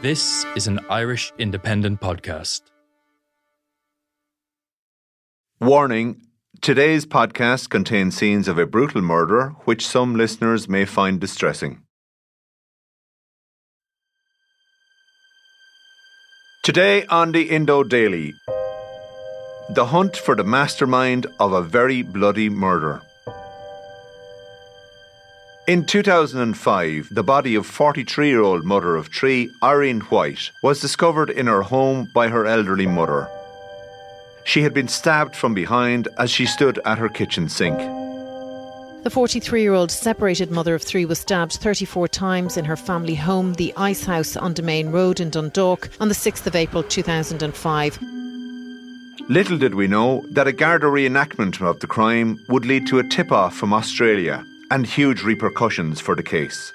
This 0.00 0.46
is 0.54 0.68
an 0.68 0.78
Irish 0.88 1.32
independent 1.38 2.00
podcast. 2.00 2.62
Warning 5.60 6.22
today's 6.60 7.04
podcast 7.04 7.68
contains 7.68 8.16
scenes 8.16 8.46
of 8.46 8.58
a 8.58 8.66
brutal 8.66 9.02
murder 9.02 9.56
which 9.64 9.84
some 9.84 10.14
listeners 10.14 10.68
may 10.68 10.84
find 10.84 11.18
distressing. 11.18 11.82
Today 16.62 17.04
on 17.06 17.32
the 17.32 17.50
Indo 17.50 17.82
Daily, 17.82 18.34
the 19.74 19.86
hunt 19.86 20.16
for 20.16 20.36
the 20.36 20.44
mastermind 20.44 21.26
of 21.40 21.52
a 21.52 21.60
very 21.60 22.02
bloody 22.02 22.48
murder. 22.48 23.02
In 25.68 25.84
2005, 25.84 27.08
the 27.10 27.22
body 27.22 27.54
of 27.54 27.66
43 27.66 28.28
year 28.28 28.40
old 28.40 28.64
mother 28.64 28.96
of 28.96 29.08
three, 29.08 29.50
Irene 29.62 30.00
White, 30.00 30.50
was 30.62 30.80
discovered 30.80 31.28
in 31.28 31.46
her 31.46 31.60
home 31.60 32.08
by 32.14 32.28
her 32.28 32.46
elderly 32.46 32.86
mother. 32.86 33.28
She 34.44 34.62
had 34.62 34.72
been 34.72 34.88
stabbed 34.88 35.36
from 35.36 35.52
behind 35.52 36.08
as 36.16 36.30
she 36.30 36.46
stood 36.46 36.80
at 36.86 36.96
her 36.96 37.10
kitchen 37.10 37.50
sink. 37.50 37.76
The 39.04 39.10
43 39.12 39.60
year 39.60 39.74
old 39.74 39.90
separated 39.90 40.50
mother 40.50 40.74
of 40.74 40.82
three 40.82 41.04
was 41.04 41.18
stabbed 41.18 41.52
34 41.56 42.08
times 42.08 42.56
in 42.56 42.64
her 42.64 42.74
family 42.74 43.14
home, 43.14 43.52
the 43.52 43.74
Ice 43.76 44.06
House 44.06 44.38
on 44.38 44.54
Demesne 44.54 44.90
Road 44.90 45.20
in 45.20 45.28
Dundalk, 45.28 45.90
on 46.00 46.08
the 46.08 46.14
6th 46.14 46.46
of 46.46 46.56
April 46.56 46.82
2005. 46.82 47.98
Little 49.28 49.58
did 49.58 49.74
we 49.74 49.86
know 49.86 50.24
that 50.30 50.48
a 50.48 50.52
Garda 50.52 50.86
reenactment 50.86 51.60
of 51.60 51.80
the 51.80 51.86
crime 51.86 52.38
would 52.48 52.64
lead 52.64 52.86
to 52.86 53.00
a 53.00 53.06
tip 53.06 53.30
off 53.30 53.54
from 53.54 53.74
Australia 53.74 54.46
and 54.70 54.86
huge 54.86 55.22
repercussions 55.22 56.00
for 56.00 56.14
the 56.14 56.22
case. 56.22 56.72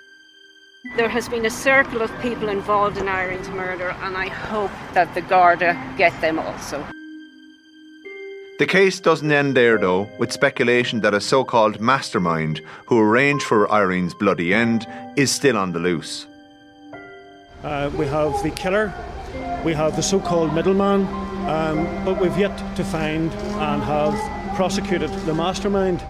There 0.97 1.09
has 1.09 1.29
been 1.29 1.45
a 1.45 1.49
circle 1.49 2.01
of 2.01 2.11
people 2.19 2.49
involved 2.49 2.97
in 2.97 3.07
Irene's 3.07 3.49
murder, 3.49 3.91
and 4.01 4.17
I 4.17 4.27
hope 4.27 4.71
that 4.93 5.13
the 5.13 5.21
Garda 5.21 5.77
get 5.97 6.19
them 6.19 6.39
also. 6.39 6.85
The 8.59 8.67
case 8.67 8.99
doesn't 8.99 9.31
end 9.31 9.55
there, 9.55 9.77
though, 9.77 10.09
with 10.19 10.31
speculation 10.31 11.01
that 11.01 11.13
a 11.13 11.21
so 11.21 11.43
called 11.43 11.79
mastermind 11.79 12.61
who 12.85 12.99
arranged 12.99 13.45
for 13.45 13.71
Irene's 13.71 14.13
bloody 14.13 14.53
end 14.53 14.85
is 15.15 15.31
still 15.31 15.57
on 15.57 15.71
the 15.71 15.79
loose. 15.79 16.27
Uh, 17.63 17.89
we 17.97 18.05
have 18.05 18.43
the 18.43 18.51
killer, 18.51 18.93
we 19.63 19.73
have 19.73 19.95
the 19.95 20.03
so 20.03 20.19
called 20.19 20.53
middleman, 20.53 21.07
um, 21.47 22.05
but 22.05 22.19
we've 22.19 22.37
yet 22.37 22.57
to 22.75 22.83
find 22.83 23.31
and 23.33 23.81
have 23.83 24.55
prosecuted 24.55 25.09
the 25.25 25.33
mastermind. 25.33 26.03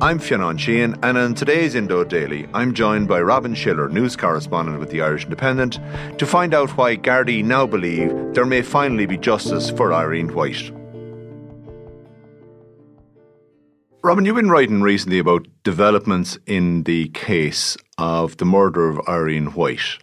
I'm 0.00 0.20
Fionn 0.20 0.56
Sheahan, 0.56 0.96
and 1.02 1.18
in 1.18 1.34
today's 1.34 1.74
Indo 1.74 2.04
Daily, 2.04 2.46
I'm 2.54 2.72
joined 2.72 3.08
by 3.08 3.20
Robin 3.20 3.52
Schiller, 3.52 3.88
news 3.88 4.14
correspondent 4.14 4.78
with 4.78 4.90
the 4.90 5.02
Irish 5.02 5.24
Independent, 5.24 5.80
to 6.20 6.24
find 6.24 6.54
out 6.54 6.76
why 6.76 6.96
Gardaí 6.96 7.44
now 7.44 7.66
believe 7.66 8.10
there 8.32 8.46
may 8.46 8.62
finally 8.62 9.06
be 9.06 9.18
justice 9.18 9.70
for 9.70 9.92
Irene 9.92 10.32
White. 10.32 10.70
Robin, 14.04 14.24
you've 14.24 14.36
been 14.36 14.50
writing 14.50 14.82
recently 14.82 15.18
about 15.18 15.48
developments 15.64 16.38
in 16.46 16.84
the 16.84 17.08
case 17.08 17.76
of 17.98 18.36
the 18.36 18.44
murder 18.44 18.88
of 18.88 19.00
Irene 19.08 19.46
White. 19.46 19.98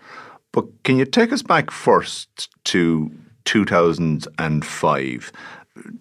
But 0.51 0.66
can 0.84 0.97
you 0.97 1.05
take 1.05 1.31
us 1.31 1.41
back 1.41 1.72
first 1.72 2.50
to 2.66 3.11
2005? 3.45 5.31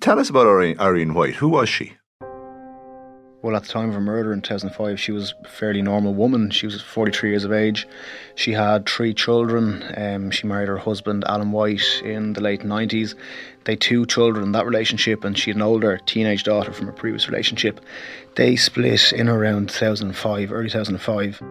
Tell 0.00 0.18
us 0.18 0.30
about 0.30 0.48
Irene 0.80 1.14
White. 1.14 1.36
Who 1.36 1.48
was 1.48 1.68
she? 1.68 1.92
Well, 3.44 3.56
at 3.56 3.64
the 3.64 3.68
time 3.68 3.90
of 3.90 3.94
her 3.94 4.00
murder 4.00 4.32
in 4.32 4.40
2005, 4.40 4.98
she 4.98 5.12
was 5.12 5.34
a 5.44 5.48
fairly 5.48 5.82
normal 5.82 6.14
woman. 6.14 6.50
She 6.50 6.64
was 6.64 6.80
43 6.80 7.28
years 7.28 7.44
of 7.44 7.52
age. 7.52 7.86
She 8.36 8.52
had 8.52 8.88
three 8.88 9.12
children. 9.12 9.84
Um, 9.98 10.30
she 10.30 10.46
married 10.46 10.68
her 10.68 10.78
husband, 10.78 11.24
Alan 11.28 11.52
White, 11.52 12.00
in 12.02 12.32
the 12.32 12.40
late 12.40 12.62
90s. 12.62 13.14
They 13.64 13.72
had 13.72 13.82
two 13.82 14.06
children 14.06 14.46
in 14.46 14.52
that 14.52 14.64
relationship, 14.64 15.24
and 15.24 15.36
she 15.36 15.50
had 15.50 15.56
an 15.56 15.62
older 15.62 15.98
teenage 16.06 16.44
daughter 16.44 16.72
from 16.72 16.88
a 16.88 16.92
previous 16.92 17.28
relationship. 17.28 17.82
They 18.34 18.56
split 18.56 19.12
in 19.12 19.28
around 19.28 19.68
2005, 19.68 20.50
early 20.50 20.70
2005. 20.70 21.42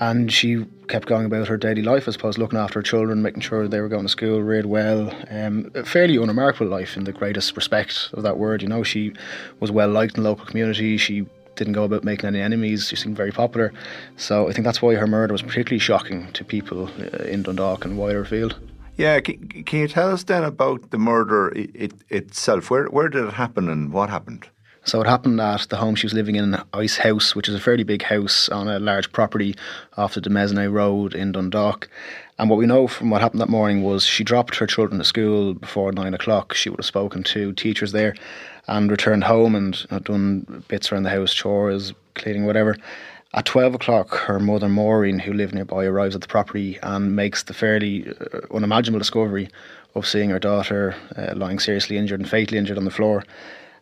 And 0.00 0.32
she 0.32 0.64
kept 0.88 1.06
going 1.06 1.26
about 1.26 1.46
her 1.48 1.58
daily 1.58 1.82
life, 1.82 2.08
I 2.08 2.12
suppose, 2.12 2.38
looking 2.38 2.58
after 2.58 2.78
her 2.78 2.82
children, 2.82 3.20
making 3.20 3.42
sure 3.42 3.68
they 3.68 3.80
were 3.80 3.88
going 3.88 4.04
to 4.04 4.08
school, 4.08 4.42
read 4.42 4.64
well. 4.64 5.14
Um, 5.30 5.70
a 5.74 5.84
fairly 5.84 6.16
unremarkable 6.16 6.70
life 6.70 6.96
in 6.96 7.04
the 7.04 7.12
greatest 7.12 7.54
respect 7.54 8.08
of 8.14 8.22
that 8.22 8.38
word. 8.38 8.62
You 8.62 8.68
know, 8.68 8.82
she 8.82 9.12
was 9.60 9.70
well 9.70 9.90
liked 9.90 10.16
in 10.16 10.22
the 10.22 10.28
local 10.30 10.46
community. 10.46 10.96
She 10.96 11.26
didn't 11.54 11.74
go 11.74 11.84
about 11.84 12.02
making 12.02 12.28
any 12.28 12.40
enemies. 12.40 12.88
She 12.88 12.96
seemed 12.96 13.16
very 13.16 13.30
popular. 13.30 13.74
So 14.16 14.48
I 14.48 14.52
think 14.52 14.64
that's 14.64 14.80
why 14.80 14.94
her 14.94 15.06
murder 15.06 15.34
was 15.34 15.42
particularly 15.42 15.78
shocking 15.78 16.32
to 16.32 16.44
people 16.44 16.88
uh, 16.98 17.24
in 17.24 17.42
Dundalk 17.42 17.84
and 17.84 17.98
wider 17.98 18.24
field. 18.24 18.58
Yeah, 18.96 19.20
can, 19.20 19.48
can 19.64 19.80
you 19.80 19.88
tell 19.88 20.10
us 20.10 20.24
then 20.24 20.44
about 20.44 20.90
the 20.90 20.98
murder 20.98 21.50
it, 21.50 21.70
it, 21.74 21.92
itself? 22.08 22.70
Where 22.70 22.86
where 22.86 23.08
did 23.10 23.24
it 23.24 23.34
happen 23.34 23.68
and 23.68 23.92
what 23.92 24.08
happened? 24.08 24.48
So 24.84 25.00
it 25.00 25.06
happened 25.06 25.40
at 25.40 25.66
the 25.68 25.76
home 25.76 25.94
she 25.94 26.06
was 26.06 26.14
living 26.14 26.36
in, 26.36 26.56
Ice 26.72 26.96
House, 26.96 27.34
which 27.34 27.48
is 27.48 27.54
a 27.54 27.60
fairly 27.60 27.84
big 27.84 28.02
house 28.02 28.48
on 28.48 28.66
a 28.66 28.78
large 28.78 29.12
property 29.12 29.54
off 29.96 30.14
the 30.14 30.22
Demesne 30.22 30.72
Road 30.72 31.14
in 31.14 31.32
Dundalk. 31.32 31.88
And 32.38 32.48
what 32.48 32.58
we 32.58 32.64
know 32.64 32.86
from 32.86 33.10
what 33.10 33.20
happened 33.20 33.42
that 33.42 33.50
morning 33.50 33.82
was 33.82 34.04
she 34.04 34.24
dropped 34.24 34.56
her 34.56 34.66
children 34.66 34.98
to 34.98 35.04
school 35.04 35.52
before 35.52 35.92
nine 35.92 36.14
o'clock. 36.14 36.54
She 36.54 36.70
would 36.70 36.78
have 36.78 36.86
spoken 36.86 37.22
to 37.24 37.52
teachers 37.52 37.92
there 37.92 38.14
and 38.68 38.90
returned 38.90 39.24
home 39.24 39.54
and 39.54 39.86
done 40.04 40.64
bits 40.68 40.90
around 40.90 41.02
the 41.02 41.10
house, 41.10 41.34
chores, 41.34 41.92
cleaning, 42.14 42.46
whatever. 42.46 42.78
At 43.34 43.44
12 43.44 43.74
o'clock, 43.74 44.14
her 44.14 44.40
mother 44.40 44.68
Maureen, 44.68 45.18
who 45.18 45.34
lived 45.34 45.54
nearby, 45.54 45.84
arrives 45.84 46.14
at 46.14 46.22
the 46.22 46.26
property 46.26 46.78
and 46.82 47.14
makes 47.14 47.42
the 47.42 47.54
fairly 47.54 48.08
uh, 48.08 48.40
unimaginable 48.52 48.98
discovery 48.98 49.50
of 49.94 50.06
seeing 50.06 50.30
her 50.30 50.38
daughter 50.38 50.96
uh, 51.16 51.34
lying 51.36 51.58
seriously 51.58 51.98
injured 51.98 52.20
and 52.20 52.28
fatally 52.28 52.58
injured 52.58 52.78
on 52.78 52.84
the 52.84 52.90
floor 52.90 53.22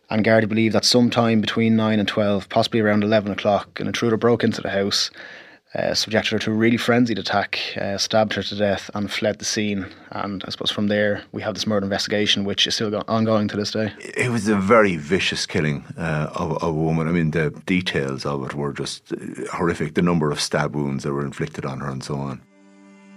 and 0.09 0.25
Gardaí 0.25 0.49
believe 0.49 0.73
that 0.73 0.85
sometime 0.85 1.41
between 1.41 1.75
9 1.75 1.99
and 1.99 2.07
12, 2.07 2.49
possibly 2.49 2.79
around 2.79 3.03
11 3.03 3.31
o'clock, 3.31 3.79
an 3.79 3.87
intruder 3.87 4.17
broke 4.17 4.43
into 4.43 4.61
the 4.61 4.69
house, 4.69 5.11
uh, 5.75 5.93
subjected 5.93 6.31
her 6.31 6.39
to 6.39 6.51
a 6.51 6.55
really 6.55 6.77
frenzied 6.77 7.19
attack, 7.19 7.59
uh, 7.79 7.95
stabbed 7.97 8.33
her 8.33 8.41
to 8.41 8.55
death, 8.55 8.89
and 8.95 9.11
fled 9.11 9.37
the 9.37 9.45
scene. 9.45 9.85
And 10.11 10.43
I 10.47 10.49
suppose 10.49 10.71
from 10.71 10.87
there, 10.87 11.21
we 11.31 11.43
have 11.43 11.53
this 11.53 11.67
murder 11.67 11.83
investigation, 11.83 12.43
which 12.43 12.65
is 12.65 12.73
still 12.73 13.03
ongoing 13.07 13.47
to 13.49 13.57
this 13.57 13.71
day. 13.71 13.93
It 13.99 14.31
was 14.31 14.47
a 14.47 14.55
very 14.55 14.95
vicious 14.95 15.45
killing 15.45 15.85
uh, 15.95 16.31
of, 16.33 16.53
of, 16.53 16.63
a 16.63 16.71
woman. 16.71 17.07
I 17.07 17.11
mean, 17.11 17.31
the 17.31 17.51
details 17.67 18.25
of 18.25 18.43
it 18.45 18.55
were 18.55 18.73
just 18.73 19.13
uh, 19.13 19.17
horrific. 19.51 19.93
The 19.93 20.01
number 20.01 20.31
of 20.31 20.41
stab 20.41 20.75
wounds 20.75 21.03
that 21.03 21.13
were 21.13 21.25
inflicted 21.25 21.65
on 21.65 21.81
her 21.81 21.89
and 21.89 22.03
so 22.03 22.15
on. 22.15 22.41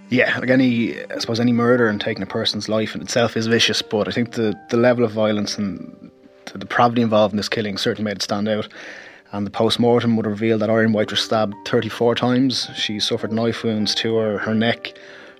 Yeah, 0.09 0.37
like 0.37 0.51
any, 0.51 1.01
I 1.05 1.17
suppose 1.17 1.39
any 1.39 1.53
murder 1.53 1.87
and 1.87 1.99
taking 1.99 2.21
a 2.21 2.27
person's 2.27 2.69
life 2.69 2.93
in 2.93 3.01
itself 3.01 3.35
is 3.35 3.47
vicious, 3.47 3.81
but 3.81 4.07
I 4.07 4.11
think 4.11 4.33
the, 4.33 4.53
the 4.69 4.77
level 4.77 5.03
of 5.03 5.11
violence 5.11 5.57
and 5.57 6.11
the 6.45 6.59
depravity 6.59 7.01
involved 7.01 7.33
in 7.33 7.37
this 7.37 7.49
killing 7.49 7.77
certainly 7.77 8.09
made 8.09 8.17
it 8.17 8.21
stand 8.21 8.47
out. 8.47 8.67
And 9.31 9.47
the 9.47 9.51
post 9.51 9.79
mortem 9.79 10.15
would 10.15 10.27
reveal 10.27 10.59
that 10.59 10.69
Irene 10.69 10.93
White 10.93 11.09
was 11.09 11.21
stabbed 11.21 11.55
34 11.65 12.15
times. 12.15 12.69
She 12.75 12.99
suffered 12.99 13.31
knife 13.31 13.63
wounds 13.63 13.95
to 13.95 14.15
her, 14.15 14.37
her 14.37 14.53
neck, 14.53 14.93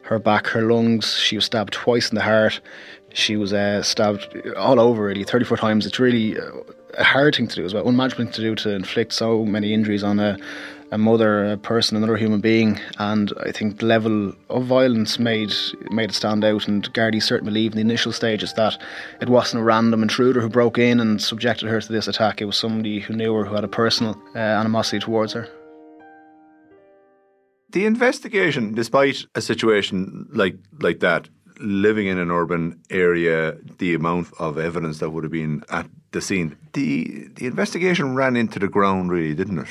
her 0.04 0.18
back, 0.18 0.48
her 0.48 0.64
lungs. 0.64 1.16
She 1.18 1.36
was 1.36 1.46
stabbed 1.46 1.74
twice 1.74 2.10
in 2.10 2.16
the 2.16 2.24
heart. 2.24 2.60
She 3.14 3.38
was 3.38 3.54
uh, 3.54 3.84
stabbed 3.84 4.36
all 4.58 4.80
over, 4.80 5.04
really, 5.04 5.24
34 5.24 5.58
times. 5.58 5.86
It's 5.86 6.00
really 6.00 6.40
uh, 6.40 6.50
a 6.98 7.04
hard 7.04 7.36
thing 7.36 7.48
to 7.48 7.56
do 7.56 7.66
as 7.66 7.74
well, 7.74 7.84
thing 8.10 8.32
to 8.32 8.42
do 8.42 8.56
to 8.56 8.72
inflict 8.72 9.14
so 9.14 9.46
many 9.46 9.74
injuries 9.74 10.04
on 10.04 10.20
a, 10.20 10.38
a 10.94 10.98
mother, 10.98 11.52
a 11.54 11.58
person, 11.58 11.98
another 11.98 12.16
human 12.16 12.40
being. 12.40 12.80
And 13.00 13.34
I 13.44 13.52
think 13.52 13.80
the 13.80 13.88
level 13.88 14.34
of 14.50 14.66
violence 14.66 15.18
made 15.18 15.52
made 15.90 16.12
it 16.12 16.14
stand 16.14 16.46
out. 16.46 16.68
And 16.68 16.94
Gardaí 16.94 17.22
certainly 17.22 17.52
believed 17.52 17.74
in 17.74 17.78
the 17.78 17.92
initial 17.92 18.12
stages 18.12 18.54
that 18.54 18.80
it 19.20 19.28
wasn't 19.28 19.62
a 19.62 19.64
random 19.64 20.04
intruder 20.04 20.40
who 20.40 20.50
broke 20.50 20.78
in 20.78 21.00
and 21.00 21.22
subjected 21.22 21.68
her 21.68 21.82
to 21.82 21.92
this 21.92 22.08
attack. 22.08 22.42
It 22.42 22.46
was 22.46 22.58
somebody 22.58 23.00
who 23.00 23.16
knew 23.16 23.34
her, 23.34 23.44
who 23.44 23.56
had 23.56 23.64
a 23.64 23.68
personal 23.68 24.22
uh, 24.36 24.38
animosity 24.38 25.00
towards 25.00 25.34
her. 25.34 25.50
The 27.72 27.88
investigation, 27.88 28.76
despite 28.76 29.26
a 29.34 29.42
situation 29.42 30.28
like 30.32 30.58
like 30.80 31.00
that, 31.00 31.28
living 31.60 32.06
in 32.06 32.20
an 32.20 32.30
urban 32.30 32.80
area, 32.92 33.58
the 33.80 33.96
amount 33.96 34.28
of 34.38 34.60
evidence 34.60 35.00
that 35.00 35.10
would 35.10 35.24
have 35.24 35.32
been 35.32 35.64
at 35.70 35.88
the 36.12 36.22
scene, 36.22 36.56
the 36.74 37.30
the 37.34 37.48
investigation 37.48 38.14
ran 38.14 38.36
into 38.36 38.60
the 38.60 38.68
ground, 38.68 39.12
really, 39.12 39.34
didn't 39.34 39.58
it? 39.58 39.70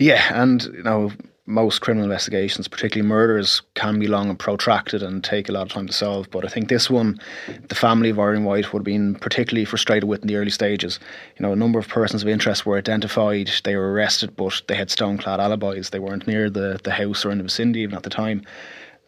Yeah, 0.00 0.32
and 0.32 0.64
you 0.64 0.82
know, 0.82 1.12
most 1.44 1.82
criminal 1.82 2.04
investigations, 2.04 2.66
particularly 2.68 3.06
murders, 3.06 3.60
can 3.74 3.98
be 3.98 4.06
long 4.06 4.30
and 4.30 4.38
protracted 4.38 5.02
and 5.02 5.22
take 5.22 5.46
a 5.46 5.52
lot 5.52 5.64
of 5.64 5.68
time 5.68 5.86
to 5.88 5.92
solve. 5.92 6.30
But 6.30 6.46
I 6.46 6.48
think 6.48 6.68
this 6.68 6.88
one, 6.88 7.20
the 7.68 7.74
family 7.74 8.08
of 8.08 8.18
Irene 8.18 8.44
White 8.44 8.72
would 8.72 8.80
have 8.80 8.84
been 8.84 9.16
particularly 9.16 9.66
frustrated 9.66 10.08
with 10.08 10.22
in 10.22 10.28
the 10.28 10.36
early 10.36 10.50
stages. 10.50 10.98
You 11.38 11.42
know, 11.42 11.52
a 11.52 11.56
number 11.56 11.78
of 11.78 11.86
persons 11.86 12.22
of 12.22 12.30
interest 12.30 12.64
were 12.64 12.78
identified, 12.78 13.50
they 13.64 13.76
were 13.76 13.92
arrested, 13.92 14.34
but 14.36 14.62
they 14.68 14.74
had 14.74 14.90
stone 14.90 15.18
clad 15.18 15.38
alibis. 15.38 15.90
They 15.90 15.98
weren't 15.98 16.26
near 16.26 16.48
the, 16.48 16.80
the 16.82 16.92
house 16.92 17.22
or 17.26 17.30
in 17.30 17.36
the 17.36 17.44
vicinity 17.44 17.80
even 17.80 17.94
at 17.94 18.04
the 18.04 18.10
time. 18.10 18.42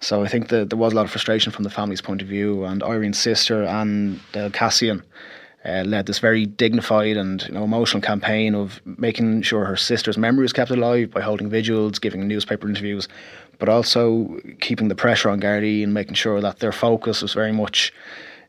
So 0.00 0.22
I 0.22 0.28
think 0.28 0.48
that 0.48 0.68
there 0.68 0.78
was 0.78 0.92
a 0.92 0.96
lot 0.96 1.06
of 1.06 1.10
frustration 1.10 1.52
from 1.52 1.64
the 1.64 1.70
family's 1.70 2.02
point 2.02 2.20
of 2.20 2.28
view. 2.28 2.64
And 2.64 2.82
Irene's 2.82 3.18
sister, 3.18 3.64
Anne 3.64 4.20
Delcassian, 4.34 5.04
uh, 5.64 5.82
led 5.84 6.06
this 6.06 6.18
very 6.18 6.46
dignified 6.46 7.16
and 7.16 7.42
you 7.42 7.54
know, 7.54 7.64
emotional 7.64 8.00
campaign 8.00 8.54
of 8.54 8.80
making 8.84 9.42
sure 9.42 9.64
her 9.64 9.76
sister's 9.76 10.18
memory 10.18 10.42
was 10.42 10.52
kept 10.52 10.70
alive 10.70 11.10
by 11.10 11.20
holding 11.20 11.48
vigils, 11.48 11.98
giving 11.98 12.26
newspaper 12.26 12.68
interviews, 12.68 13.08
but 13.58 13.68
also 13.68 14.40
keeping 14.60 14.88
the 14.88 14.94
pressure 14.94 15.30
on 15.30 15.40
Gardaí 15.40 15.82
and 15.82 15.94
making 15.94 16.14
sure 16.14 16.40
that 16.40 16.58
their 16.58 16.72
focus 16.72 17.22
was 17.22 17.32
very 17.34 17.52
much 17.52 17.92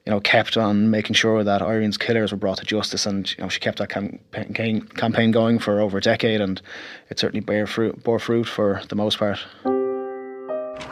you 0.05 0.11
know, 0.11 0.19
kept 0.19 0.57
on 0.57 0.89
making 0.89 1.13
sure 1.13 1.43
that 1.43 1.61
Irene's 1.61 1.97
killers 1.97 2.31
were 2.31 2.37
brought 2.37 2.57
to 2.57 2.65
justice, 2.65 3.05
and 3.05 3.29
you 3.37 3.41
know, 3.41 3.49
she 3.49 3.59
kept 3.59 3.77
that 3.77 3.89
campaign 3.89 4.81
campaign 4.81 5.31
going 5.31 5.59
for 5.59 5.79
over 5.79 5.97
a 5.97 6.01
decade, 6.01 6.41
and 6.41 6.61
it 7.09 7.19
certainly 7.19 7.39
bore 7.39 7.65
fruit, 7.67 8.03
bore 8.03 8.19
fruit 8.19 8.47
for 8.47 8.81
the 8.89 8.95
most 8.95 9.17
part. 9.17 9.39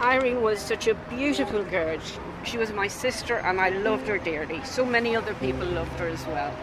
Irene 0.01 0.41
was 0.41 0.59
such 0.59 0.87
a 0.87 0.95
beautiful 1.09 1.63
girl. 1.63 1.99
She 2.43 2.57
was 2.57 2.71
my 2.73 2.87
sister 2.87 3.37
and 3.37 3.61
I 3.61 3.69
loved 3.69 4.07
her 4.07 4.17
dearly. 4.17 4.63
So 4.63 4.83
many 4.83 5.15
other 5.15 5.33
people 5.35 5.65
loved 5.65 5.91
her 5.99 6.07
as 6.07 6.25
well. 6.27 6.53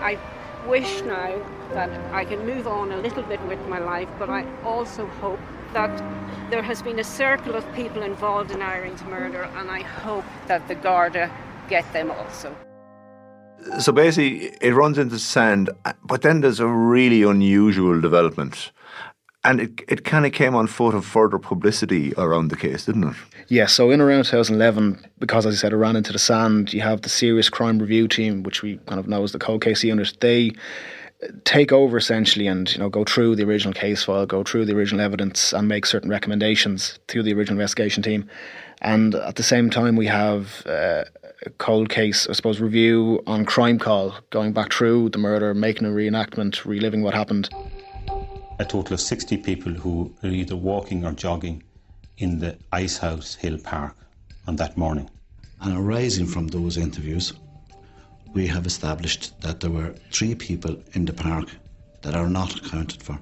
I 0.00 0.18
wish 0.66 1.02
now 1.02 1.34
that 1.72 1.90
I 2.14 2.24
can 2.24 2.46
move 2.46 2.66
on 2.66 2.92
a 2.92 2.96
little 2.96 3.22
bit 3.22 3.40
with 3.42 3.60
my 3.68 3.78
life, 3.78 4.08
but 4.18 4.30
I 4.30 4.44
also 4.62 5.06
hope 5.06 5.40
that 5.72 6.02
there 6.50 6.62
has 6.62 6.82
been 6.82 6.98
a 6.98 7.04
circle 7.04 7.54
of 7.54 7.64
people 7.74 8.02
involved 8.02 8.50
in 8.50 8.62
Irene's 8.62 9.04
murder, 9.04 9.42
and 9.56 9.70
I 9.70 9.82
hope 9.82 10.24
that 10.46 10.66
the 10.66 10.74
Garda 10.74 11.30
get 11.68 11.90
them 11.92 12.10
also. 12.10 12.56
So 13.80 13.92
basically, 13.92 14.56
it 14.60 14.72
runs 14.72 14.98
into 14.98 15.18
sand, 15.18 15.68
but 16.04 16.22
then 16.22 16.40
there's 16.40 16.60
a 16.60 16.66
really 16.66 17.22
unusual 17.22 18.00
development 18.00 18.72
and 19.48 19.60
it, 19.60 19.80
it 19.88 20.04
kind 20.04 20.26
of 20.26 20.32
came 20.32 20.54
on 20.54 20.66
foot 20.66 20.94
of 20.94 21.06
further 21.06 21.38
publicity 21.38 22.12
around 22.18 22.48
the 22.48 22.56
case, 22.56 22.84
didn't 22.84 23.04
it? 23.04 23.16
Yeah, 23.48 23.64
so 23.64 23.90
in 23.90 23.98
around 24.02 24.24
2011, 24.24 25.06
because 25.18 25.46
as 25.46 25.54
I 25.54 25.56
said, 25.56 25.72
it 25.72 25.76
ran 25.76 25.96
into 25.96 26.12
the 26.12 26.18
sand, 26.18 26.74
you 26.74 26.82
have 26.82 27.00
the 27.00 27.08
Serious 27.08 27.48
Crime 27.48 27.78
Review 27.78 28.08
Team, 28.08 28.42
which 28.42 28.62
we 28.62 28.76
kind 28.84 29.00
of 29.00 29.08
know 29.08 29.22
as 29.22 29.32
the 29.32 29.38
cold 29.38 29.62
case 29.62 29.82
unit. 29.82 30.12
They 30.20 30.52
take 31.44 31.72
over 31.72 31.96
essentially 31.96 32.46
and 32.46 32.70
you 32.72 32.78
know 32.78 32.90
go 32.90 33.04
through 33.04 33.36
the 33.36 33.44
original 33.44 33.72
case 33.72 34.04
file, 34.04 34.26
go 34.26 34.44
through 34.44 34.66
the 34.66 34.76
original 34.76 35.00
evidence, 35.00 35.54
and 35.54 35.66
make 35.66 35.86
certain 35.86 36.10
recommendations 36.10 36.98
to 37.06 37.22
the 37.22 37.32
original 37.32 37.58
investigation 37.58 38.02
team. 38.02 38.28
And 38.82 39.14
at 39.14 39.36
the 39.36 39.42
same 39.42 39.70
time, 39.70 39.96
we 39.96 40.06
have 40.06 40.62
uh, 40.66 41.04
a 41.46 41.50
cold 41.56 41.88
case, 41.88 42.28
I 42.28 42.34
suppose, 42.34 42.60
review 42.60 43.22
on 43.26 43.46
crime 43.46 43.78
call, 43.78 44.14
going 44.28 44.52
back 44.52 44.74
through 44.74 45.08
the 45.08 45.18
murder, 45.18 45.54
making 45.54 45.86
a 45.86 45.90
reenactment, 45.90 46.66
reliving 46.66 47.02
what 47.02 47.14
happened 47.14 47.48
a 48.58 48.64
total 48.64 48.94
of 48.94 49.00
60 49.00 49.36
people 49.38 49.72
who 49.72 50.12
were 50.22 50.30
either 50.30 50.56
walking 50.56 51.04
or 51.04 51.12
jogging 51.12 51.62
in 52.18 52.38
the 52.40 52.58
Icehouse 52.72 53.34
Hill 53.36 53.58
Park 53.58 53.96
on 54.46 54.56
that 54.56 54.76
morning. 54.76 55.08
And 55.60 55.76
arising 55.76 56.26
from 56.26 56.48
those 56.48 56.76
interviews, 56.76 57.32
we 58.34 58.46
have 58.46 58.66
established 58.66 59.40
that 59.40 59.60
there 59.60 59.70
were 59.70 59.94
three 60.10 60.34
people 60.34 60.76
in 60.92 61.04
the 61.04 61.12
park 61.12 61.48
that 62.02 62.14
are 62.14 62.28
not 62.28 62.56
accounted 62.56 63.02
for. 63.02 63.18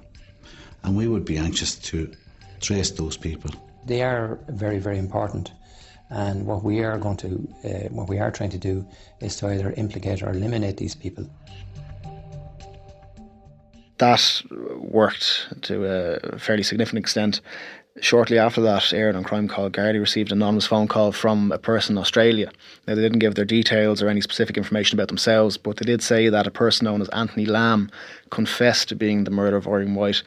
And 0.83 0.95
we 0.95 1.07
would 1.07 1.25
be 1.25 1.37
anxious 1.37 1.75
to 1.75 2.11
trace 2.59 2.91
those 2.91 3.17
people. 3.17 3.51
They 3.85 4.01
are 4.01 4.39
very, 4.49 4.79
very 4.79 4.97
important. 4.97 5.51
And 6.09 6.45
what 6.45 6.63
we 6.63 6.83
are 6.83 6.97
going 6.97 7.17
to, 7.17 7.47
uh, 7.65 7.69
what 7.89 8.07
we 8.07 8.19
are 8.19 8.31
trying 8.31 8.51
to 8.51 8.57
do 8.57 8.87
is 9.19 9.35
to 9.37 9.49
either 9.49 9.73
implicate 9.73 10.23
or 10.23 10.29
eliminate 10.29 10.77
these 10.77 10.95
people 10.95 11.29
that 13.97 14.41
worked 14.77 15.47
to 15.63 15.85
a 15.85 16.39
fairly 16.39 16.63
significant 16.63 16.99
extent. 16.99 17.41
Shortly 17.99 18.37
after 18.37 18.61
that, 18.61 18.93
aired 18.93 19.15
on 19.15 19.23
Crime 19.23 19.47
Call, 19.47 19.71
Gardaí 19.71 19.99
received 19.99 20.31
an 20.31 20.37
anonymous 20.37 20.67
phone 20.67 20.87
call 20.87 21.11
from 21.11 21.51
a 21.51 21.57
person 21.57 21.95
in 21.95 21.97
Australia. 21.97 22.51
Now, 22.87 22.93
they 22.93 23.01
didn't 23.01 23.19
give 23.19 23.33
their 23.33 23.45
details 23.45 24.03
or 24.03 24.07
any 24.07 24.21
specific 24.21 24.55
information 24.55 24.97
about 24.97 25.07
themselves, 25.07 25.57
but 25.57 25.77
they 25.77 25.85
did 25.85 26.03
say 26.03 26.29
that 26.29 26.45
a 26.45 26.51
person 26.51 26.85
known 26.85 27.01
as 27.01 27.09
Anthony 27.09 27.45
Lamb 27.45 27.89
confessed 28.29 28.89
to 28.89 28.95
being 28.95 29.23
the 29.23 29.31
murder 29.31 29.57
of 29.57 29.67
Irene 29.67 29.95
White. 29.95 30.21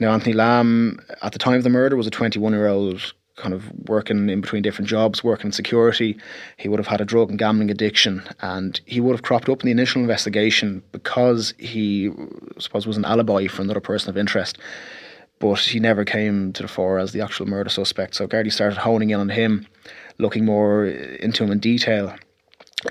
Now, 0.00 0.12
Anthony 0.12 0.34
Lamb, 0.34 1.00
at 1.22 1.32
the 1.32 1.38
time 1.38 1.56
of 1.56 1.64
the 1.64 1.70
murder, 1.70 1.96
was 1.96 2.06
a 2.06 2.10
21 2.10 2.52
year 2.52 2.68
old 2.68 3.14
kind 3.36 3.52
of 3.52 3.70
working 3.88 4.28
in 4.28 4.40
between 4.40 4.62
different 4.62 4.88
jobs, 4.88 5.24
working 5.24 5.46
in 5.46 5.52
security. 5.52 6.16
He 6.56 6.68
would 6.68 6.78
have 6.78 6.86
had 6.86 7.00
a 7.00 7.04
drug 7.04 7.30
and 7.30 7.38
gambling 7.38 7.70
addiction, 7.70 8.22
and 8.40 8.80
he 8.86 9.00
would 9.00 9.12
have 9.12 9.22
cropped 9.22 9.48
up 9.48 9.62
in 9.62 9.66
the 9.66 9.72
initial 9.72 10.00
investigation 10.00 10.82
because 10.92 11.54
he, 11.58 12.10
I 12.10 12.60
suppose, 12.60 12.86
was 12.86 12.96
an 12.96 13.04
alibi 13.04 13.46
for 13.48 13.62
another 13.62 13.80
person 13.80 14.10
of 14.10 14.16
interest. 14.16 14.58
But 15.40 15.58
he 15.58 15.80
never 15.80 16.04
came 16.04 16.52
to 16.52 16.62
the 16.62 16.68
fore 16.68 16.98
as 16.98 17.12
the 17.12 17.20
actual 17.20 17.46
murder 17.46 17.70
suspect. 17.70 18.14
So 18.14 18.28
Gardaí 18.28 18.52
started 18.52 18.78
honing 18.78 19.10
in 19.10 19.18
on 19.18 19.30
him, 19.30 19.66
looking 20.18 20.44
more 20.44 20.86
into 20.86 21.42
him 21.42 21.50
in 21.50 21.58
detail, 21.58 22.14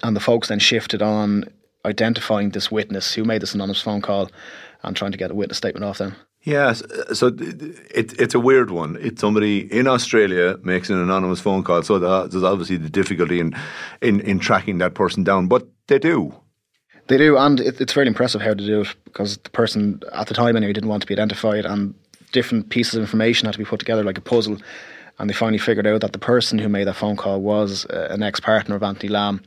and 0.04 0.16
the 0.16 0.20
folks 0.20 0.50
then 0.50 0.60
shifted 0.60 1.02
on 1.02 1.46
identifying 1.86 2.50
this 2.50 2.72
witness 2.72 3.14
who 3.14 3.24
made 3.24 3.42
this 3.42 3.54
anonymous 3.54 3.82
phone 3.82 4.02
call 4.02 4.30
and 4.84 4.96
trying 4.96 5.12
to 5.12 5.18
get 5.18 5.32
a 5.32 5.36
witness 5.36 5.58
statement 5.58 5.86
off 5.86 5.98
them. 5.98 6.16
Yes, 6.46 6.84
so 7.14 7.28
it, 7.28 8.20
it's 8.20 8.36
a 8.36 8.40
weird 8.40 8.70
one. 8.70 8.98
It's 9.00 9.22
somebody 9.22 9.60
in 9.72 9.88
Australia 9.88 10.58
makes 10.64 10.90
an 10.90 11.00
anonymous 11.00 11.40
phone 11.40 11.64
call, 11.64 11.84
so 11.84 12.00
there's 12.00 12.44
obviously 12.44 12.76
the 12.76 12.90
difficulty 12.90 13.40
in, 13.40 13.56
in, 14.02 14.20
in 14.20 14.40
tracking 14.40 14.80
that 14.80 14.94
person 14.94 15.24
down, 15.24 15.48
but 15.48 15.66
they 15.88 16.00
do. 16.00 16.36
They 17.08 17.18
do, 17.18 17.38
and 17.38 17.62
it, 17.62 17.80
it's 17.80 17.94
very 17.94 18.08
impressive 18.08 18.42
how 18.42 18.54
to 18.54 18.66
do 18.66 18.82
it 18.82 18.96
because 19.06 19.38
the 19.38 19.50
person 19.52 20.02
at 20.12 20.28
the 20.28 20.34
time 20.34 20.58
anyway 20.58 20.74
didn't 20.74 20.90
want 20.90 21.02
to 21.02 21.08
be 21.08 21.14
identified, 21.14 21.66
and 21.66 21.96
different 22.34 22.70
pieces 22.70 22.96
of 22.96 23.02
information 23.02 23.46
had 23.46 23.54
to 23.54 23.60
be 23.60 23.66
put 23.66 23.80
together 23.80 24.04
like 24.04 24.18
a 24.18 24.22
puzzle. 24.22 24.58
And 25.20 25.30
they 25.30 25.34
finally 25.34 25.60
figured 25.60 25.88
out 25.88 26.02
that 26.02 26.12
the 26.12 26.20
person 26.20 26.60
who 26.60 26.68
made 26.68 26.88
that 26.88 26.96
phone 26.96 27.16
call 27.16 27.40
was 27.40 27.86
uh, 27.86 28.08
an 28.10 28.24
ex 28.24 28.40
partner 28.40 28.76
of 28.76 28.84
Anthony 28.84 29.10
Lamb, 29.10 29.42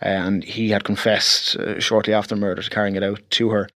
and 0.00 0.42
he 0.42 0.70
had 0.70 0.82
confessed 0.82 1.56
uh, 1.56 1.78
shortly 1.78 2.12
after 2.12 2.34
murder 2.34 2.62
to 2.62 2.70
carrying 2.70 2.96
it 2.96 3.04
out 3.04 3.20
to 3.30 3.50
her. 3.50 3.68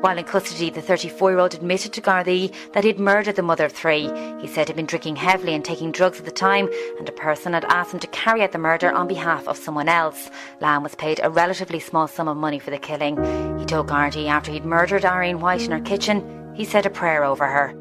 While 0.00 0.16
in 0.16 0.24
custody, 0.24 0.70
the 0.70 0.80
34 0.80 1.30
year 1.30 1.40
old 1.40 1.54
admitted 1.54 1.92
to 1.92 2.00
Gardaí 2.00 2.54
that 2.72 2.84
he'd 2.84 3.00
murdered 3.00 3.34
the 3.34 3.42
mother 3.42 3.64
of 3.64 3.72
three. 3.72 4.08
He 4.40 4.46
said 4.46 4.68
he'd 4.68 4.76
been 4.76 4.86
drinking 4.86 5.16
heavily 5.16 5.54
and 5.54 5.64
taking 5.64 5.90
drugs 5.90 6.20
at 6.20 6.24
the 6.24 6.30
time, 6.30 6.68
and 7.00 7.08
a 7.08 7.12
person 7.12 7.52
had 7.52 7.64
asked 7.64 7.94
him 7.94 7.98
to 8.00 8.06
carry 8.06 8.42
out 8.42 8.52
the 8.52 8.58
murder 8.58 8.92
on 8.92 9.08
behalf 9.08 9.48
of 9.48 9.56
someone 9.56 9.88
else. 9.88 10.30
Lamb 10.60 10.84
was 10.84 10.94
paid 10.94 11.18
a 11.20 11.30
relatively 11.30 11.80
small 11.80 12.06
sum 12.06 12.28
of 12.28 12.36
money 12.36 12.60
for 12.60 12.70
the 12.70 12.78
killing. 12.78 13.16
He 13.58 13.66
told 13.66 13.88
Gardaí 13.88 14.28
after 14.28 14.52
he'd 14.52 14.64
murdered 14.64 15.04
Irene 15.04 15.40
White 15.40 15.62
in 15.62 15.72
her 15.72 15.80
kitchen, 15.80 16.54
he 16.54 16.64
said 16.64 16.86
a 16.86 16.90
prayer 16.90 17.24
over 17.24 17.46
her. 17.46 17.74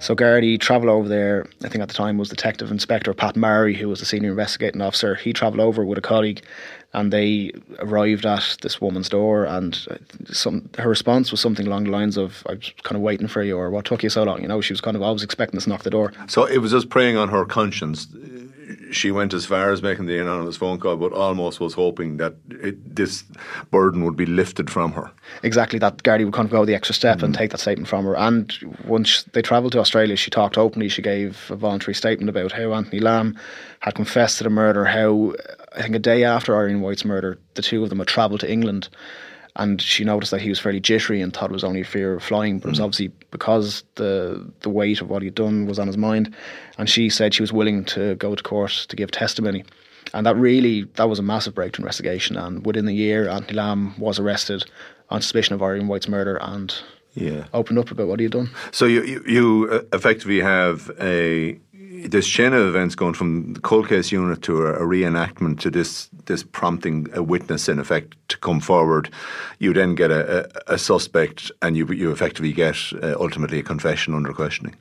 So 0.00 0.14
Gardaí 0.14 0.60
travelled 0.60 0.90
over 0.90 1.08
there. 1.08 1.46
I 1.64 1.68
think 1.68 1.82
at 1.82 1.88
the 1.88 1.94
time 1.94 2.18
was 2.18 2.28
Detective 2.28 2.70
Inspector 2.70 3.12
Pat 3.14 3.36
Murray, 3.36 3.74
who 3.74 3.88
was 3.88 3.98
the 3.98 4.06
senior 4.06 4.30
investigating 4.30 4.80
officer. 4.80 5.16
He 5.16 5.32
travelled 5.32 5.60
over 5.60 5.84
with 5.84 5.98
a 5.98 6.02
colleague, 6.02 6.42
and 6.92 7.12
they 7.12 7.52
arrived 7.80 8.24
at 8.24 8.58
this 8.62 8.80
woman's 8.80 9.08
door. 9.08 9.44
And 9.44 9.78
uh, 9.90 9.96
some 10.32 10.70
her 10.78 10.88
response 10.88 11.30
was 11.32 11.40
something 11.40 11.66
along 11.66 11.84
the 11.84 11.90
lines 11.90 12.16
of, 12.16 12.44
"I 12.48 12.52
was 12.52 12.72
kind 12.84 12.96
of 12.96 13.02
waiting 13.02 13.26
for 13.26 13.42
you," 13.42 13.58
or 13.58 13.70
"What 13.70 13.86
took 13.86 14.02
you 14.04 14.10
so 14.10 14.22
long?" 14.22 14.40
You 14.40 14.48
know, 14.48 14.60
she 14.60 14.72
was 14.72 14.80
kind 14.80 14.96
of 14.96 15.02
always 15.02 15.24
expecting 15.24 15.58
us 15.58 15.64
to 15.64 15.70
knock 15.70 15.82
the 15.82 15.90
door. 15.90 16.12
So 16.28 16.44
it 16.44 16.58
was 16.58 16.70
just 16.70 16.90
preying 16.90 17.16
on 17.16 17.28
her 17.30 17.44
conscience. 17.44 18.06
She 18.90 19.10
went 19.10 19.34
as 19.34 19.46
far 19.46 19.70
as 19.70 19.82
making 19.82 20.06
the 20.06 20.18
anonymous 20.18 20.56
phone 20.56 20.78
call, 20.78 20.96
but 20.96 21.12
almost 21.12 21.60
was 21.60 21.74
hoping 21.74 22.16
that 22.18 22.34
it, 22.50 22.96
this 22.96 23.24
burden 23.70 24.04
would 24.04 24.16
be 24.16 24.26
lifted 24.26 24.70
from 24.70 24.92
her. 24.92 25.10
Exactly, 25.42 25.78
that 25.78 26.02
Gardaí 26.02 26.24
would 26.24 26.34
kind 26.34 26.46
of 26.46 26.52
go 26.52 26.64
the 26.64 26.74
extra 26.74 26.94
step 26.94 27.18
mm. 27.18 27.24
and 27.24 27.34
take 27.34 27.50
that 27.50 27.58
statement 27.58 27.88
from 27.88 28.04
her. 28.04 28.16
And 28.16 28.52
once 28.86 29.24
they 29.32 29.42
travelled 29.42 29.72
to 29.72 29.80
Australia, 29.80 30.16
she 30.16 30.30
talked 30.30 30.58
openly. 30.58 30.88
She 30.88 31.02
gave 31.02 31.50
a 31.50 31.56
voluntary 31.56 31.94
statement 31.94 32.28
about 32.28 32.52
how 32.52 32.72
Anthony 32.72 33.00
Lamb 33.00 33.38
had 33.80 33.94
confessed 33.94 34.38
to 34.38 34.44
the 34.44 34.50
murder, 34.50 34.84
how 34.84 35.34
I 35.76 35.82
think 35.82 35.94
a 35.94 36.00
day 36.00 36.24
after 36.24 36.56
Irene 36.56 36.80
White's 36.80 37.04
murder, 37.04 37.38
the 37.54 37.62
two 37.62 37.82
of 37.82 37.90
them 37.90 37.98
had 37.98 38.08
travelled 38.08 38.40
to 38.40 38.50
England 38.50 38.88
and 39.58 39.82
she 39.82 40.04
noticed 40.04 40.30
that 40.30 40.40
he 40.40 40.48
was 40.48 40.60
fairly 40.60 40.80
jittery 40.80 41.20
and 41.20 41.34
thought 41.34 41.50
it 41.50 41.52
was 41.52 41.64
only 41.64 41.82
fear 41.82 42.14
of 42.14 42.22
flying, 42.22 42.60
but 42.60 42.68
it 42.68 42.70
was 42.70 42.78
mm. 42.78 42.84
obviously 42.84 43.08
because 43.32 43.82
the 43.96 44.50
the 44.60 44.70
weight 44.70 45.00
of 45.00 45.10
what 45.10 45.22
he'd 45.22 45.34
done 45.34 45.66
was 45.66 45.78
on 45.78 45.88
his 45.88 45.96
mind. 45.96 46.34
And 46.78 46.88
she 46.88 47.10
said 47.10 47.34
she 47.34 47.42
was 47.42 47.52
willing 47.52 47.84
to 47.86 48.14
go 48.14 48.34
to 48.34 48.42
court 48.42 48.86
to 48.88 48.96
give 48.96 49.10
testimony. 49.10 49.64
And 50.14 50.24
that 50.26 50.36
really 50.36 50.84
that 50.94 51.08
was 51.08 51.18
a 51.18 51.22
massive 51.22 51.54
breakthrough 51.54 51.82
in 51.82 51.86
investigation. 51.86 52.36
And 52.36 52.64
within 52.64 52.86
the 52.86 52.94
year, 52.94 53.28
Anthony 53.28 53.54
Lamb 53.54 53.98
was 53.98 54.20
arrested 54.20 54.64
on 55.10 55.20
suspicion 55.22 55.54
of 55.54 55.62
Irene 55.62 55.88
White's 55.88 56.08
murder 56.08 56.38
and 56.40 56.72
yeah. 57.14 57.46
opened 57.52 57.78
up 57.78 57.90
about 57.90 58.06
what 58.06 58.20
he 58.20 58.24
had 58.24 58.32
done. 58.32 58.50
So 58.70 58.84
you 58.86 59.02
you, 59.02 59.24
you 59.26 59.68
uh, 59.72 59.80
effectively 59.92 60.40
have 60.40 60.90
a 61.00 61.58
this 62.06 62.26
chain 62.26 62.52
of 62.52 62.66
events 62.66 62.94
going 62.94 63.14
from 63.14 63.54
the 63.54 63.60
cold 63.60 63.88
case 63.88 64.12
unit 64.12 64.42
to 64.42 64.66
a, 64.66 64.80
reenactment 64.80 65.60
to 65.60 65.70
this 65.70 66.08
this 66.26 66.42
prompting 66.42 67.08
a 67.14 67.22
witness 67.22 67.68
in 67.68 67.78
effect 67.78 68.16
to 68.28 68.36
come 68.38 68.60
forward, 68.60 69.10
you 69.58 69.72
then 69.72 69.94
get 69.94 70.10
a, 70.10 70.46
a, 70.68 70.74
a 70.74 70.78
suspect 70.78 71.50
and 71.62 71.76
you 71.76 71.86
you 71.92 72.10
effectively 72.10 72.52
get 72.52 72.76
uh, 73.02 73.14
ultimately 73.18 73.58
a 73.58 73.62
confession 73.62 74.14
under 74.14 74.32
questioning. 74.32 74.74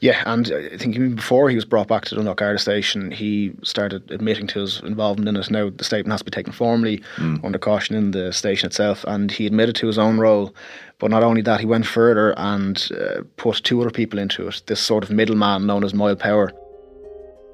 Yeah, 0.00 0.22
and 0.26 0.52
I 0.52 0.76
think 0.76 0.94
even 0.94 1.14
before 1.14 1.48
he 1.48 1.54
was 1.54 1.64
brought 1.64 1.88
back 1.88 2.04
to 2.06 2.14
Dundalk 2.14 2.38
Garda 2.38 2.58
Station, 2.58 3.10
he 3.10 3.52
started 3.62 4.10
admitting 4.10 4.46
to 4.48 4.60
his 4.60 4.80
involvement 4.80 5.28
in 5.28 5.36
it. 5.36 5.50
Now 5.50 5.70
the 5.70 5.84
statement 5.84 6.12
has 6.12 6.20
to 6.20 6.24
be 6.24 6.30
taken 6.30 6.52
formally 6.52 7.02
mm. 7.16 7.42
under 7.44 7.58
caution 7.58 7.96
in 7.96 8.10
the 8.10 8.32
station 8.32 8.66
itself, 8.66 9.04
and 9.04 9.30
he 9.30 9.46
admitted 9.46 9.74
to 9.76 9.86
his 9.86 9.98
own 9.98 10.18
role. 10.18 10.54
But 10.98 11.10
not 11.10 11.22
only 11.22 11.42
that, 11.42 11.60
he 11.60 11.66
went 11.66 11.86
further 11.86 12.34
and 12.38 12.88
uh, 12.92 13.22
put 13.36 13.62
two 13.62 13.80
other 13.80 13.90
people 13.90 14.18
into 14.18 14.48
it. 14.48 14.62
This 14.66 14.80
sort 14.80 15.04
of 15.04 15.10
middleman 15.10 15.66
known 15.66 15.84
as 15.84 15.94
Niall 15.94 16.16
Power. 16.16 16.52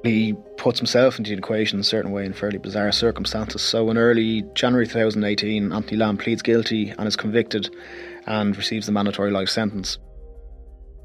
He 0.05 0.35
puts 0.57 0.81
himself 0.81 1.19
into 1.19 1.31
the 1.31 1.37
equation 1.37 1.77
in 1.77 1.83
a 1.83 1.85
certain 1.85 2.11
way 2.11 2.25
in 2.25 2.33
fairly 2.33 2.59
bizarre 2.59 2.91
circumstances. 2.91 3.63
So 3.63 3.89
in 3.89 3.97
early 3.97 4.43
January 4.55 4.87
2018, 4.87 5.73
Anthony 5.73 5.97
Lamb 5.97 6.17
pleads 6.17 6.43
guilty 6.43 6.91
and 6.91 7.07
is 7.07 7.15
convicted 7.15 7.71
and 8.27 8.57
receives 8.57 8.87
the 8.87 8.93
mandatory 8.93 9.31
life 9.31 9.49
sentence. 9.49 9.99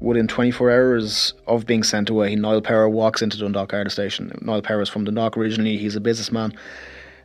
Within 0.00 0.28
24 0.28 0.70
hours 0.70 1.34
of 1.48 1.66
being 1.66 1.82
sent 1.82 2.08
away, 2.08 2.34
Niall 2.36 2.60
Power 2.60 2.88
walks 2.88 3.20
into 3.20 3.36
Dundalk 3.36 3.70
Garda 3.70 3.90
Station. 3.90 4.30
Niall 4.40 4.62
Power 4.62 4.80
is 4.80 4.88
from 4.88 5.04
Dundalk 5.04 5.36
originally, 5.36 5.76
he's 5.76 5.96
a 5.96 6.00
businessman, 6.00 6.54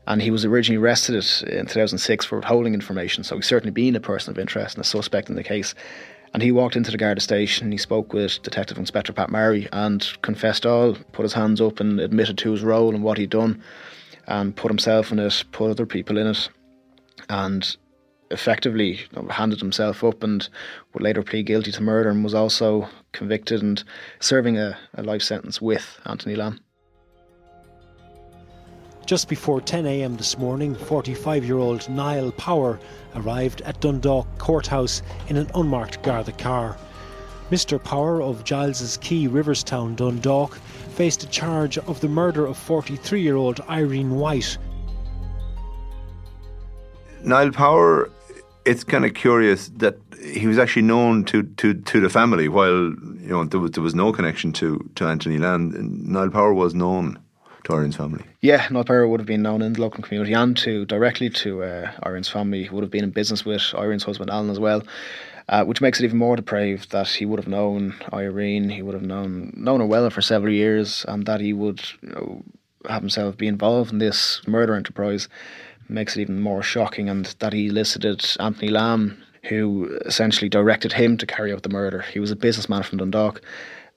and 0.08 0.22
he 0.22 0.32
was 0.32 0.44
originally 0.44 0.82
arrested 0.82 1.16
in 1.16 1.68
2006 1.68 2.26
for 2.26 2.38
withholding 2.38 2.74
information, 2.74 3.24
so 3.24 3.36
he's 3.36 3.46
certainly 3.46 3.72
been 3.72 3.96
a 3.96 4.00
person 4.00 4.32
of 4.32 4.40
interest 4.40 4.76
and 4.76 4.84
a 4.84 4.88
suspect 4.88 5.30
in 5.30 5.36
the 5.36 5.44
case. 5.44 5.76
And 6.34 6.42
he 6.42 6.52
walked 6.52 6.76
into 6.76 6.90
the 6.90 6.98
Garda 6.98 7.22
station, 7.22 7.72
he 7.72 7.78
spoke 7.78 8.12
with 8.12 8.42
Detective 8.42 8.80
Inspector 8.80 9.14
Pat 9.14 9.30
Murray 9.30 9.70
and 9.72 10.08
confessed 10.24 10.66
all, 10.66 10.96
put 11.12 11.24
his 11.24 11.34
hands 11.34 11.62
up 11.62 11.80
and 11.80 12.00
admitted 12.00 12.40
to 12.40 12.52
his 12.52 12.64
role 12.64 12.96
and 12.96 13.04
what 13.04 13.20
he'd 13.20 13.30
done, 13.30 13.62
and 14.26 14.56
put 14.56 14.72
himself 14.72 15.12
in 15.12 15.20
it, 15.20 15.44
put 15.52 15.70
other 15.70 15.86
people 15.86 16.18
in 16.18 16.26
it. 16.26 16.50
And 17.30 17.78
effectively 18.34 19.00
handed 19.30 19.60
himself 19.60 20.04
up 20.04 20.24
and 20.24 20.50
would 20.94 21.04
later 21.04 21.24
plead 21.24 21.46
guilty 21.46 21.72
to 21.72 21.82
murder 21.82 22.10
and 22.10 22.24
was 22.24 22.34
also 22.34 22.90
convicted 23.14 23.62
and 23.62 23.84
serving 24.20 24.58
a, 24.58 24.78
a 24.96 25.04
life 25.04 25.22
sentence 25.22 25.62
with 25.62 26.00
Anthony 26.06 26.36
Lamb. 26.36 26.60
Just 29.06 29.28
before 29.28 29.60
10 29.60 29.86
a.m. 29.86 30.16
this 30.16 30.38
morning, 30.38 30.76
45 30.76 31.46
year 31.46 31.58
old 31.58 31.88
Niall 31.90 32.32
Power 32.32 32.80
arrived 33.16 33.62
at 33.62 33.80
Dundalk 33.82 34.28
Courthouse 34.38 35.02
in 35.28 35.38
an 35.38 35.50
unmarked 35.56 36.02
Garda 36.04 36.32
car. 36.32 36.78
Mr. 37.52 37.84
Power 37.84 38.22
of 38.22 38.44
Giles's 38.46 38.98
Quay, 38.98 39.28
Riverstown, 39.28 39.96
Dundalk, 39.96 40.56
faced 40.96 41.24
a 41.24 41.28
charge 41.28 41.78
of 41.78 42.00
the 42.00 42.08
murder 42.08 42.46
of 42.46 42.58
43 42.58 43.22
year 43.22 43.36
old 43.36 43.60
Irene 43.70 44.16
White. 44.16 44.58
Niall 47.24 47.52
Power 47.52 48.10
it's 48.66 48.84
kind 48.84 49.06
of 49.06 49.14
curious 49.14 49.70
that 49.78 49.98
he 50.22 50.48
was 50.48 50.58
actually 50.58 50.84
known 50.84 51.26
to, 51.26 51.44
to, 51.44 51.74
to 51.74 52.00
the 52.00 52.10
family 52.10 52.48
while 52.48 52.70
you 53.24 53.30
know 53.30 53.44
there 53.44 53.60
was 53.60 53.72
there 53.72 53.84
was 53.84 53.96
no 53.96 54.12
connection 54.12 54.52
to, 54.54 54.90
to 54.96 55.06
Anthony 55.06 55.38
Lamb. 55.38 55.74
Niall 56.12 56.30
Power 56.30 56.54
was 56.54 56.74
known 56.74 57.20
to 57.64 57.74
Irene's 57.74 57.96
family. 57.96 58.24
Yeah, 58.42 58.68
Niall 58.70 58.84
Power 58.84 59.08
would 59.08 59.20
have 59.20 59.28
been 59.28 59.42
known 59.42 59.62
in 59.62 59.74
the 59.74 59.82
local 59.82 60.04
community 60.04 60.34
and 60.34 60.56
to 60.58 60.86
directly 60.86 61.30
to 61.30 61.64
uh, 61.64 61.92
Irene's 62.04 62.30
family. 62.30 62.64
He 62.64 62.70
would 62.70 62.84
have 62.84 62.92
been 62.92 63.04
in 63.04 63.12
business 63.12 63.46
with 63.46 63.74
Irene's 63.76 64.04
husband 64.04 64.30
Alan 64.30 64.50
as 64.50 64.60
well. 64.60 64.84
Uh, 65.50 65.66
which 65.66 65.82
makes 65.82 66.00
it 66.00 66.06
even 66.06 66.18
more 66.18 66.38
depraved 66.38 66.92
that 66.92 67.10
he 67.10 67.26
would 67.26 67.38
have 67.38 67.50
known 67.50 67.94
Irene, 68.14 68.70
he 68.70 68.82
would 68.82 68.94
have 68.94 69.04
known 69.04 69.52
known 69.58 69.82
her 69.82 69.86
well 69.86 70.10
for 70.10 70.22
several 70.22 70.54
years, 70.54 71.04
and 71.06 71.26
that 71.26 71.42
he 71.42 71.52
would 71.52 71.82
you 72.02 72.10
know, 72.10 72.44
have 72.88 73.02
himself 73.02 73.36
be 73.36 73.48
involved 73.48 73.92
in 73.92 74.00
this 74.00 74.42
murder 74.48 74.74
enterprise 74.74 75.28
makes 75.90 76.16
it 76.16 76.22
even 76.22 76.40
more 76.40 76.64
shocking, 76.64 77.10
and 77.10 77.26
that 77.40 77.54
he 77.54 77.68
elicited 77.68 78.26
Anthony 78.40 78.70
Lamb, 78.70 79.22
who 79.44 79.98
essentially 80.06 80.50
directed 80.50 80.94
him 80.94 81.18
to 81.18 81.26
carry 81.26 81.52
out 81.52 81.64
the 81.64 81.70
murder. 81.70 82.02
He 82.02 82.20
was 82.20 82.32
a 82.32 82.36
businessman 82.36 82.84
from 82.84 83.00
Dundalk, 83.00 83.42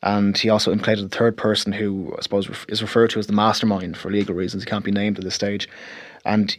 and 0.02 0.36
he 0.36 0.48
also 0.48 0.72
implicated 0.72 1.04
a 1.04 1.16
third 1.16 1.36
person 1.36 1.72
who 1.72 2.14
I 2.18 2.22
suppose 2.22 2.48
is 2.68 2.82
referred 2.82 3.10
to 3.10 3.18
as 3.18 3.26
the 3.26 3.32
mastermind 3.32 3.96
for 3.96 4.10
legal 4.10 4.34
reasons. 4.34 4.64
He 4.64 4.70
can't 4.70 4.84
be 4.84 4.90
named 4.90 5.18
at 5.18 5.24
this 5.24 5.34
stage, 5.34 5.68
and 6.24 6.56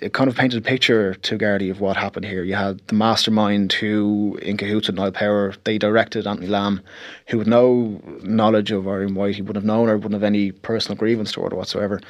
it 0.00 0.12
kind 0.12 0.30
of 0.30 0.36
painted 0.36 0.58
a 0.58 0.62
picture 0.62 1.14
to 1.14 1.38
Gardaí 1.38 1.70
of 1.70 1.80
what 1.80 1.96
happened 1.96 2.24
here. 2.24 2.44
You 2.44 2.54
had 2.54 2.78
the 2.86 2.94
mastermind 2.94 3.72
who, 3.72 4.38
in 4.42 4.56
cahoots 4.56 4.86
with 4.86 4.96
Niall 4.96 5.10
Power, 5.10 5.54
they 5.64 5.76
directed 5.76 6.26
Anthony 6.26 6.46
Lamb, 6.46 6.82
who 7.28 7.38
had 7.38 7.48
no 7.48 8.00
knowledge 8.22 8.70
of 8.70 8.86
Irene 8.86 9.14
White. 9.14 9.34
He 9.34 9.42
wouldn't 9.42 9.56
have 9.56 9.64
known 9.64 9.88
her, 9.88 9.96
wouldn't 9.96 10.14
have 10.14 10.22
any 10.22 10.52
personal 10.52 10.96
grievance 10.96 11.32
toward 11.32 11.52
whatsoever 11.52 12.00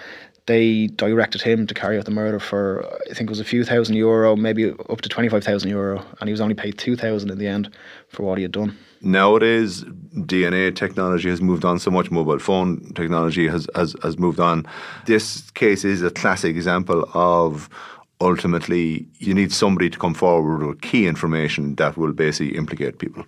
they 0.48 0.86
directed 0.86 1.42
him 1.42 1.66
to 1.66 1.74
carry 1.74 1.98
out 1.98 2.06
the 2.06 2.10
murder 2.10 2.40
for 2.40 2.84
I 3.10 3.14
think 3.14 3.28
it 3.28 3.36
was 3.36 3.38
a 3.38 3.44
few 3.44 3.64
thousand 3.64 3.96
euro, 3.96 4.34
maybe 4.34 4.70
up 4.70 5.00
to 5.02 5.08
twenty 5.08 5.28
five 5.28 5.44
thousand 5.44 5.68
euro, 5.68 6.02
and 6.18 6.28
he 6.28 6.32
was 6.32 6.40
only 6.40 6.54
paid 6.54 6.78
two 6.78 6.96
thousand 6.96 7.30
in 7.30 7.38
the 7.38 7.46
end 7.46 7.70
for 8.08 8.22
what 8.24 8.38
he 8.38 8.42
had 8.42 8.52
done. 8.52 8.76
Nowadays, 9.02 9.84
DNA 10.14 10.74
technology 10.74 11.28
has 11.28 11.40
moved 11.40 11.64
on 11.64 11.78
so 11.78 11.90
much. 11.90 12.10
Mobile 12.10 12.38
phone 12.38 12.92
technology 12.94 13.46
has 13.46 13.68
has, 13.74 13.94
has 14.02 14.18
moved 14.18 14.40
on. 14.40 14.66
This 15.04 15.50
case 15.50 15.84
is 15.84 16.02
a 16.02 16.10
classic 16.10 16.56
example 16.56 17.08
of 17.12 17.68
ultimately 18.20 19.06
you 19.18 19.34
need 19.34 19.52
somebody 19.52 19.90
to 19.90 19.98
come 19.98 20.14
forward 20.14 20.66
with 20.66 20.80
key 20.80 21.06
information 21.06 21.74
that 21.76 21.96
will 21.98 22.12
basically 22.12 22.56
implicate 22.56 22.98
people. 22.98 23.24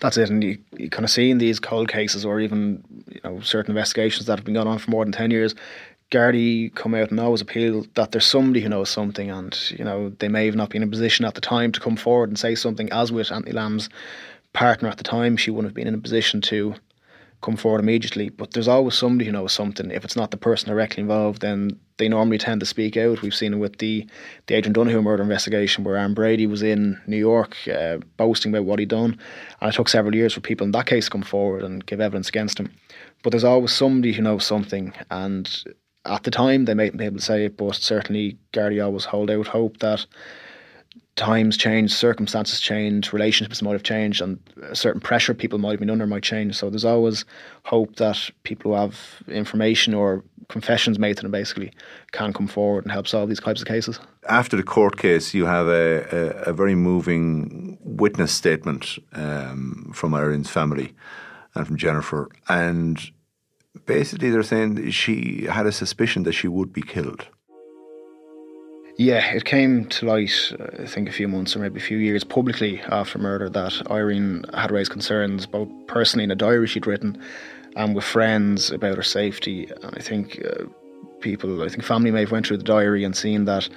That's 0.00 0.16
it, 0.16 0.30
and 0.30 0.42
you, 0.42 0.58
you 0.76 0.88
kind 0.88 1.04
of 1.04 1.10
see 1.10 1.30
in 1.30 1.38
these 1.38 1.58
cold 1.60 1.88
cases, 1.88 2.24
or 2.24 2.40
even 2.40 2.82
you 3.08 3.20
know 3.24 3.40
certain 3.40 3.72
investigations 3.72 4.26
that 4.26 4.38
have 4.38 4.44
been 4.44 4.54
going 4.54 4.68
on 4.68 4.78
for 4.78 4.90
more 4.90 5.04
than 5.04 5.12
ten 5.12 5.30
years, 5.30 5.54
Gardaí 6.10 6.74
come 6.74 6.94
out 6.94 7.10
and 7.10 7.20
always 7.20 7.42
appeal 7.42 7.84
that 7.94 8.12
there's 8.12 8.26
somebody 8.26 8.60
who 8.60 8.68
knows 8.70 8.88
something, 8.88 9.30
and 9.30 9.58
you 9.70 9.84
know 9.84 10.10
they 10.18 10.28
may 10.28 10.46
have 10.46 10.56
not 10.56 10.70
been 10.70 10.82
in 10.82 10.88
a 10.88 10.90
position 10.90 11.24
at 11.24 11.34
the 11.34 11.40
time 11.40 11.70
to 11.72 11.80
come 11.80 11.96
forward 11.96 12.30
and 12.30 12.38
say 12.38 12.54
something. 12.54 12.90
As 12.90 13.12
with 13.12 13.30
Anthony 13.30 13.52
Lamb's 13.52 13.90
partner 14.54 14.88
at 14.88 14.96
the 14.96 15.04
time, 15.04 15.36
she 15.36 15.50
wouldn't 15.50 15.70
have 15.70 15.74
been 15.74 15.86
in 15.86 15.94
a 15.94 15.98
position 15.98 16.40
to 16.42 16.74
come 17.42 17.56
forward 17.56 17.80
immediately. 17.80 18.30
But 18.30 18.52
there's 18.52 18.68
always 18.68 18.94
somebody 18.94 19.26
who 19.26 19.32
knows 19.32 19.52
something. 19.52 19.90
If 19.90 20.04
it's 20.04 20.16
not 20.16 20.30
the 20.30 20.38
person 20.38 20.70
directly 20.70 21.02
involved, 21.02 21.42
then 21.42 21.78
they 21.98 22.08
normally 22.08 22.38
tend 22.38 22.60
to 22.60 22.66
speak 22.66 22.96
out. 22.96 23.20
We've 23.20 23.34
seen 23.34 23.52
it 23.52 23.58
with 23.58 23.76
the 23.76 24.06
the 24.46 24.54
Adrian 24.54 24.72
Donohoe 24.72 25.02
murder 25.02 25.22
investigation, 25.22 25.84
where 25.84 25.96
Aaron 25.96 26.14
Brady 26.14 26.46
was 26.46 26.62
in 26.62 26.98
New 27.06 27.18
York 27.18 27.54
uh, 27.68 27.98
boasting 28.16 28.50
about 28.50 28.64
what 28.64 28.78
he'd 28.78 28.88
done, 28.88 29.18
and 29.60 29.70
it 29.70 29.74
took 29.74 29.90
several 29.90 30.14
years 30.14 30.32
for 30.32 30.40
people 30.40 30.64
in 30.64 30.72
that 30.72 30.86
case 30.86 31.04
to 31.04 31.10
come 31.10 31.22
forward 31.22 31.64
and 31.64 31.84
give 31.84 32.00
evidence 32.00 32.30
against 32.30 32.58
him. 32.58 32.72
But 33.22 33.30
there's 33.30 33.44
always 33.44 33.72
somebody 33.72 34.14
who 34.14 34.22
knows 34.22 34.46
something, 34.46 34.94
and 35.10 35.64
at 36.08 36.24
the 36.24 36.30
time 36.30 36.64
they 36.64 36.74
mightn't 36.74 36.98
be 36.98 37.04
able 37.04 37.18
to 37.18 37.24
say 37.24 37.44
it, 37.44 37.56
but 37.56 37.74
certainly 37.74 38.38
Gardaí 38.52 38.84
always 38.84 39.04
hold 39.04 39.30
out 39.30 39.46
hope 39.46 39.78
that 39.78 40.06
times 41.16 41.56
change, 41.56 41.92
circumstances 41.92 42.60
change, 42.60 43.12
relationships 43.12 43.60
might 43.60 43.72
have 43.72 43.82
changed, 43.82 44.22
and 44.22 44.38
a 44.62 44.76
certain 44.76 45.00
pressure 45.00 45.34
people 45.34 45.58
might 45.58 45.72
have 45.72 45.80
been 45.80 45.90
under 45.90 46.06
might 46.06 46.22
change. 46.22 46.56
So 46.56 46.70
there's 46.70 46.84
always 46.84 47.24
hope 47.64 47.96
that 47.96 48.30
people 48.44 48.70
who 48.72 48.78
have 48.78 49.22
information 49.28 49.94
or 49.94 50.24
confessions 50.48 50.98
made 50.98 51.16
to 51.16 51.22
them 51.22 51.30
basically 51.30 51.72
can 52.12 52.32
come 52.32 52.46
forward 52.46 52.84
and 52.84 52.92
help 52.92 53.06
solve 53.06 53.28
these 53.28 53.40
types 53.40 53.60
of 53.60 53.66
cases. 53.66 54.00
After 54.28 54.56
the 54.56 54.62
court 54.62 54.96
case, 54.96 55.34
you 55.34 55.44
have 55.44 55.66
a, 55.66 56.06
a, 56.46 56.50
a 56.50 56.52
very 56.52 56.74
moving 56.74 57.78
witness 57.82 58.32
statement 58.32 58.98
um, 59.12 59.90
from 59.92 60.14
Irene's 60.14 60.48
family 60.48 60.94
and 61.54 61.66
from 61.66 61.76
Jennifer. 61.76 62.30
And 62.48 62.98
basically 63.88 64.30
they're 64.30 64.44
saying 64.44 64.90
she 64.90 65.46
had 65.50 65.66
a 65.66 65.72
suspicion 65.72 66.22
that 66.22 66.34
she 66.34 66.46
would 66.46 66.72
be 66.72 66.82
killed. 66.82 67.26
Yeah, 68.98 69.32
it 69.32 69.44
came 69.44 69.86
to 69.86 70.06
light, 70.06 70.52
I 70.80 70.86
think, 70.86 71.08
a 71.08 71.12
few 71.12 71.28
months 71.28 71.54
or 71.54 71.60
maybe 71.60 71.78
a 71.78 71.82
few 71.82 71.98
years 71.98 72.24
publicly 72.24 72.80
after 72.80 73.18
murder 73.18 73.48
that 73.48 73.90
Irene 73.90 74.44
had 74.52 74.70
raised 74.70 74.90
concerns, 74.90 75.46
both 75.46 75.68
personally 75.86 76.24
in 76.24 76.30
a 76.30 76.36
diary 76.36 76.66
she'd 76.66 76.86
written 76.86 77.20
and 77.76 77.94
with 77.94 78.04
friends 78.04 78.70
about 78.70 78.96
her 78.96 79.04
safety. 79.04 79.68
And 79.82 79.94
I 79.96 80.00
think 80.00 80.44
uh, 80.44 80.64
people, 81.20 81.62
I 81.62 81.68
think 81.68 81.82
family 81.82 82.10
may 82.10 82.20
have 82.20 82.32
went 82.32 82.46
through 82.46 82.58
the 82.58 82.64
diary 82.64 83.04
and 83.04 83.16
seen 83.16 83.44
that 83.46 83.68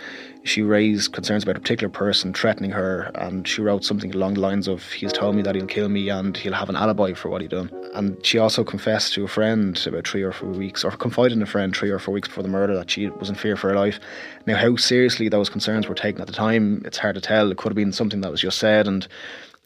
she 0.44 0.62
raised 0.62 1.14
concerns 1.14 1.44
about 1.44 1.58
a 1.58 1.60
particular 1.60 1.90
person 1.90 2.34
threatening 2.34 2.72
her, 2.72 3.12
and 3.16 3.48
she 3.48 3.62
wrote 3.62 3.84
something 3.84 4.14
along 4.14 4.36
the 4.36 4.40
lines 4.40 4.68
of, 4.68 4.92
"He's 4.92 5.14
told 5.14 5.36
me 5.36 5.42
that 5.44 5.56
he'll 5.56 5.68
kill 5.68 5.90
me, 5.90 6.10
and 6.10 6.36
he'll 6.36 6.54
have 6.54 6.70
an 6.70 6.76
alibi 6.76 7.14
for 7.14 7.30
what 7.30 7.42
he 7.42 7.48
done." 7.48 7.70
And 7.94 8.18
she 8.26 8.38
also 8.38 8.64
confessed 8.64 9.14
to 9.14 9.24
a 9.24 9.28
friend 9.28 9.80
about 9.86 10.08
three 10.08 10.24
or 10.24 10.32
four 10.32 10.50
weeks, 10.50 10.84
or 10.84 10.92
confided 10.92 11.38
in 11.38 11.44
a 11.44 11.46
friend 11.46 11.76
three 11.76 11.92
or 11.92 12.00
four 12.00 12.14
weeks 12.14 12.28
before 12.28 12.44
the 12.44 12.50
murder 12.50 12.76
that 12.76 12.90
she 12.90 13.10
was 13.10 13.30
in 13.30 13.36
fear 13.36 13.56
for 13.56 13.70
her 13.70 13.76
life. 13.76 14.00
Now, 14.48 14.56
how 14.56 14.76
seriously 14.78 15.30
those 15.30 15.50
concerns 15.50 15.88
were 15.88 15.96
taken 15.96 16.22
at 16.22 16.28
the 16.28 16.34
time, 16.34 16.82
it's 16.86 16.98
hard 16.98 17.16
to 17.16 17.22
tell. 17.22 17.52
It 17.52 17.58
could 17.58 17.70
have 17.70 17.76
been 17.76 17.92
something 17.92 18.22
that 18.22 18.32
was 18.32 18.42
just 18.42 18.58
said 18.58 18.88
and 18.88 19.08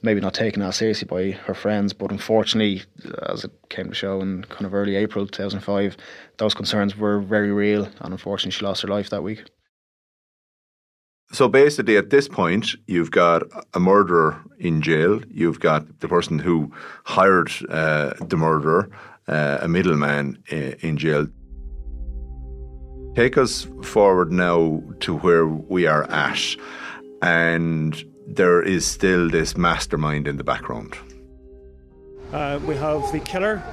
maybe 0.01 0.21
not 0.21 0.33
taken 0.33 0.61
as 0.61 0.77
seriously 0.77 1.07
by 1.07 1.31
her 1.45 1.53
friends. 1.53 1.93
But 1.93 2.11
unfortunately, 2.11 2.83
as 3.27 3.43
it 3.43 3.51
came 3.69 3.89
to 3.89 3.95
show 3.95 4.21
in 4.21 4.43
kind 4.45 4.65
of 4.65 4.73
early 4.73 4.95
April 4.95 5.27
2005, 5.27 5.97
those 6.37 6.53
concerns 6.53 6.97
were 6.97 7.19
very 7.19 7.51
real, 7.51 7.85
and 7.99 8.13
unfortunately, 8.13 8.51
she 8.51 8.65
lost 8.65 8.81
her 8.81 8.87
life 8.87 9.09
that 9.09 9.23
week. 9.23 9.43
So 11.31 11.47
basically, 11.47 11.97
at 11.97 12.11
this 12.11 12.27
point, 12.27 12.75
you've 12.87 13.11
got 13.11 13.43
a 13.73 13.79
murderer 13.79 14.41
in 14.59 14.81
jail. 14.81 15.21
You've 15.29 15.59
got 15.59 15.99
the 15.99 16.07
person 16.07 16.39
who 16.39 16.71
hired 17.03 17.51
uh, 17.69 18.13
the 18.21 18.37
murderer, 18.37 18.89
uh, 19.27 19.57
a 19.61 19.67
middleman 19.67 20.37
uh, 20.51 20.77
in 20.81 20.97
jail. 20.97 21.27
Take 23.15 23.37
us 23.37 23.67
forward 23.81 24.31
now 24.31 24.83
to 24.99 25.15
where 25.17 25.47
we 25.47 25.87
are 25.87 26.03
at, 26.11 26.55
and 27.21 28.03
there 28.27 28.61
is 28.61 28.85
still 28.85 29.29
this 29.29 29.55
mastermind 29.55 30.27
in 30.27 30.37
the 30.37 30.43
background. 30.43 30.95
Uh, 32.33 32.59
we 32.65 32.75
have 32.75 33.11
the 33.11 33.19
killer, 33.19 33.63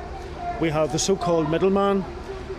we 0.61 0.69
have 0.71 0.93
the 0.93 0.99
so 0.99 1.17
called 1.17 1.51
middleman, 1.51 2.05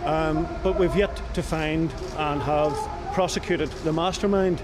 um, 0.04 0.48
but 0.64 0.78
we've 0.78 0.96
yet 0.96 1.22
to 1.34 1.44
find 1.44 1.94
and 2.18 2.42
have 2.42 2.76
prosecuted 3.14 3.70
the 3.84 3.94
mastermind. 3.94 4.62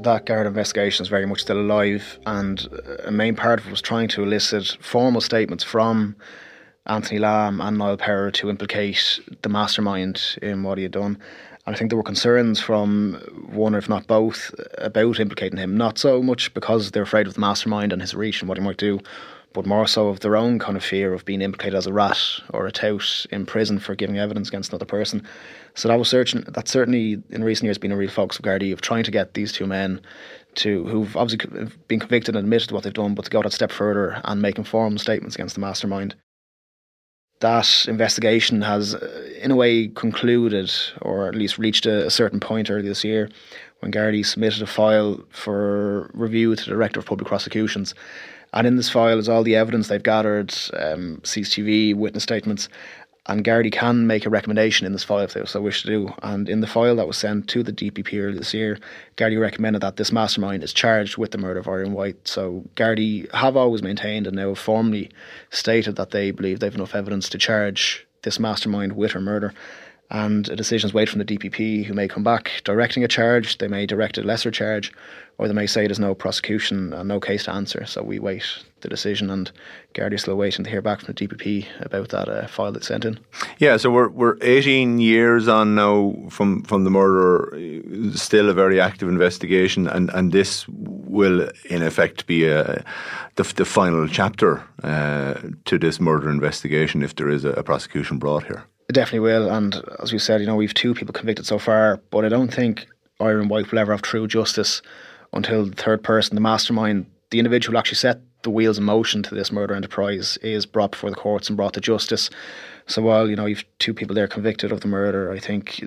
That 0.00 0.26
Garda 0.26 0.48
investigation 0.48 1.02
is 1.02 1.08
very 1.08 1.24
much 1.26 1.40
still 1.40 1.58
alive, 1.60 2.18
and 2.26 2.68
a 3.04 3.10
main 3.10 3.34
part 3.36 3.60
of 3.60 3.66
it 3.66 3.70
was 3.70 3.80
trying 3.80 4.08
to 4.08 4.22
elicit 4.22 4.76
formal 4.80 5.20
statements 5.20 5.64
from 5.64 6.16
Anthony 6.86 7.18
Lamb 7.18 7.60
and 7.60 7.78
Niall 7.78 7.96
Power 7.96 8.30
to 8.32 8.50
implicate 8.50 9.20
the 9.42 9.48
mastermind 9.48 10.36
in 10.42 10.62
what 10.62 10.76
he 10.78 10.82
had 10.82 10.92
done. 10.92 11.18
And 11.66 11.74
I 11.74 11.78
think 11.78 11.90
there 11.90 11.96
were 11.96 12.02
concerns 12.02 12.60
from 12.60 13.14
one, 13.50 13.74
if 13.74 13.88
not 13.88 14.06
both, 14.06 14.54
about 14.76 15.18
implicating 15.18 15.58
him. 15.58 15.76
Not 15.76 15.98
so 15.98 16.22
much 16.22 16.52
because 16.52 16.90
they're 16.90 17.02
afraid 17.02 17.26
of 17.26 17.34
the 17.34 17.40
mastermind 17.40 17.92
and 17.92 18.02
his 18.02 18.14
reach 18.14 18.40
and 18.42 18.48
what 18.48 18.58
he 18.58 18.64
might 18.64 18.76
do, 18.76 19.00
but 19.54 19.64
more 19.64 19.86
so 19.86 20.08
of 20.08 20.20
their 20.20 20.36
own 20.36 20.58
kind 20.58 20.76
of 20.76 20.84
fear 20.84 21.14
of 21.14 21.24
being 21.24 21.40
implicated 21.40 21.74
as 21.74 21.86
a 21.86 21.92
rat 21.92 22.18
or 22.50 22.66
a 22.66 22.72
tout 22.72 23.24
in 23.30 23.46
prison 23.46 23.78
for 23.78 23.94
giving 23.94 24.18
evidence 24.18 24.48
against 24.48 24.72
another 24.72 24.84
person. 24.84 25.26
So 25.74 25.88
that 25.88 25.98
was. 25.98 26.10
That's 26.10 26.70
certainly 26.70 27.22
in 27.30 27.42
recent 27.42 27.64
years 27.64 27.78
been 27.78 27.92
a 27.92 27.96
real 27.96 28.10
focus 28.10 28.38
of 28.38 28.44
Gardaí 28.44 28.72
of 28.72 28.82
trying 28.82 29.04
to 29.04 29.10
get 29.10 29.32
these 29.32 29.52
two 29.52 29.66
men 29.66 30.02
to 30.56 30.84
who've 30.84 31.16
obviously 31.16 31.70
been 31.88 32.00
convicted 32.00 32.36
and 32.36 32.44
admitted 32.44 32.72
what 32.72 32.82
they've 32.82 32.92
done, 32.92 33.14
but 33.14 33.24
to 33.24 33.30
go 33.30 33.42
that 33.42 33.52
step 33.54 33.72
further 33.72 34.20
and 34.24 34.42
make 34.42 34.58
informed 34.58 35.00
statements 35.00 35.34
against 35.34 35.54
the 35.54 35.60
mastermind 35.60 36.14
that 37.40 37.86
investigation 37.88 38.62
has, 38.62 38.94
uh, 38.94 39.28
in 39.40 39.50
a 39.50 39.56
way, 39.56 39.88
concluded 39.88 40.72
or 41.02 41.28
at 41.28 41.34
least 41.34 41.58
reached 41.58 41.86
a, 41.86 42.06
a 42.06 42.10
certain 42.10 42.40
point 42.40 42.70
earlier 42.70 42.88
this 42.88 43.04
year 43.04 43.28
when 43.80 43.92
Gardaí 43.92 44.24
submitted 44.24 44.62
a 44.62 44.66
file 44.66 45.20
for 45.30 46.10
review 46.14 46.56
to 46.56 46.64
the 46.64 46.70
Director 46.70 47.00
of 47.00 47.06
Public 47.06 47.28
Prosecutions. 47.28 47.94
And 48.54 48.66
in 48.66 48.76
this 48.76 48.88
file 48.88 49.18
is 49.18 49.28
all 49.28 49.42
the 49.42 49.56
evidence 49.56 49.88
they've 49.88 50.02
gathered, 50.02 50.54
um, 50.74 51.20
CCTV, 51.24 51.94
witness 51.96 52.22
statements, 52.22 52.68
and 53.26 53.44
Gardaí 53.44 53.72
can 53.72 54.06
make 54.06 54.26
a 54.26 54.30
recommendation 54.30 54.86
in 54.86 54.92
this 54.92 55.04
file 55.04 55.20
if 55.20 55.32
they 55.32 55.44
so 55.46 55.60
wish 55.60 55.82
to 55.82 55.88
do. 55.88 56.12
And 56.22 56.48
in 56.48 56.60
the 56.60 56.66
file 56.66 56.96
that 56.96 57.06
was 57.06 57.16
sent 57.16 57.48
to 57.48 57.62
the 57.62 57.72
DPP 57.72 58.20
earlier 58.20 58.38
this 58.38 58.52
year, 58.52 58.78
Gardaí 59.16 59.40
recommended 59.40 59.80
that 59.80 59.96
this 59.96 60.12
mastermind 60.12 60.62
is 60.62 60.74
charged 60.74 61.16
with 61.16 61.30
the 61.30 61.38
murder 61.38 61.60
of 61.60 61.68
Irene 61.68 61.94
White. 61.94 62.28
So 62.28 62.64
Gardaí 62.76 63.32
have 63.32 63.56
always 63.56 63.82
maintained 63.82 64.26
and 64.26 64.36
now 64.36 64.54
formally 64.54 65.10
stated 65.50 65.96
that 65.96 66.10
they 66.10 66.32
believe 66.32 66.60
they've 66.60 66.74
enough 66.74 66.94
evidence 66.94 67.30
to 67.30 67.38
charge 67.38 68.06
this 68.22 68.38
mastermind 68.38 68.94
with 68.94 69.12
her 69.12 69.20
murder. 69.20 69.54
And 70.14 70.48
a 70.48 70.54
decision 70.54 70.86
is 70.86 70.94
waiting 70.94 71.10
from 71.10 71.24
the 71.24 71.36
DPP, 71.36 71.84
who 71.86 71.92
may 71.92 72.06
come 72.06 72.22
back 72.22 72.62
directing 72.62 73.02
a 73.02 73.08
charge. 73.08 73.58
They 73.58 73.66
may 73.66 73.84
direct 73.84 74.16
a 74.16 74.22
lesser 74.22 74.52
charge, 74.52 74.92
or 75.38 75.48
they 75.48 75.54
may 75.54 75.66
say 75.66 75.88
there's 75.88 75.98
no 75.98 76.14
prosecution 76.14 76.92
and 76.92 77.08
no 77.08 77.18
case 77.18 77.46
to 77.46 77.52
answer. 77.52 77.84
So 77.84 78.00
we 78.00 78.20
wait 78.20 78.44
the 78.80 78.88
decision, 78.88 79.28
and 79.28 79.50
Gardaí 79.92 80.20
still 80.20 80.36
waiting 80.36 80.62
to 80.64 80.70
hear 80.70 80.80
back 80.80 81.00
from 81.00 81.12
the 81.12 81.26
DPP 81.26 81.66
about 81.80 82.10
that 82.10 82.28
uh, 82.28 82.46
file 82.46 82.70
that's 82.70 82.86
sent 82.86 83.04
in. 83.04 83.18
Yeah, 83.58 83.76
so 83.76 83.90
we're 83.90 84.08
we're 84.08 84.38
18 84.40 85.00
years 85.00 85.48
on 85.48 85.74
now 85.74 86.14
from 86.30 86.62
from 86.62 86.84
the 86.84 86.90
murder. 86.90 87.50
Still 88.14 88.48
a 88.48 88.54
very 88.54 88.80
active 88.80 89.08
investigation, 89.08 89.88
and 89.88 90.10
and 90.10 90.30
this 90.30 90.64
will 90.68 91.50
in 91.64 91.82
effect 91.82 92.26
be 92.26 92.46
a, 92.46 92.84
the 93.34 93.42
the 93.56 93.64
final 93.64 94.06
chapter 94.06 94.62
uh, 94.84 95.34
to 95.64 95.76
this 95.76 95.98
murder 95.98 96.30
investigation 96.30 97.02
if 97.02 97.16
there 97.16 97.28
is 97.28 97.44
a, 97.44 97.50
a 97.50 97.64
prosecution 97.64 98.18
brought 98.18 98.44
here. 98.44 98.64
It 98.88 98.92
definitely 98.92 99.20
will, 99.20 99.50
and 99.50 99.82
as 100.00 100.12
we 100.12 100.18
said, 100.18 100.40
you 100.40 100.46
know, 100.46 100.56
we've 100.56 100.74
two 100.74 100.94
people 100.94 101.12
convicted 101.12 101.46
so 101.46 101.58
far, 101.58 102.00
but 102.10 102.24
I 102.24 102.28
don't 102.28 102.52
think 102.52 102.86
Irene 103.20 103.48
White 103.48 103.70
will 103.70 103.78
ever 103.78 103.92
have 103.92 104.02
true 104.02 104.26
justice 104.26 104.82
until 105.32 105.66
the 105.66 105.74
third 105.74 106.02
person, 106.02 106.34
the 106.34 106.40
mastermind, 106.40 107.06
the 107.30 107.38
individual 107.38 107.74
who 107.74 107.78
actually 107.78 107.96
set 107.96 108.20
the 108.42 108.50
wheels 108.50 108.76
in 108.76 108.84
motion 108.84 109.22
to 109.22 109.34
this 109.34 109.50
murder 109.50 109.74
enterprise, 109.74 110.36
is 110.42 110.66
brought 110.66 110.92
before 110.92 111.10
the 111.10 111.16
courts 111.16 111.48
and 111.48 111.56
brought 111.56 111.72
to 111.74 111.80
justice. 111.80 112.28
So 112.86 113.00
while 113.00 113.28
you 113.28 113.36
know 113.36 113.46
you've 113.46 113.64
two 113.78 113.94
people 113.94 114.14
there 114.14 114.28
convicted 114.28 114.70
of 114.70 114.80
the 114.80 114.88
murder, 114.88 115.32
I 115.32 115.38
think 115.38 115.82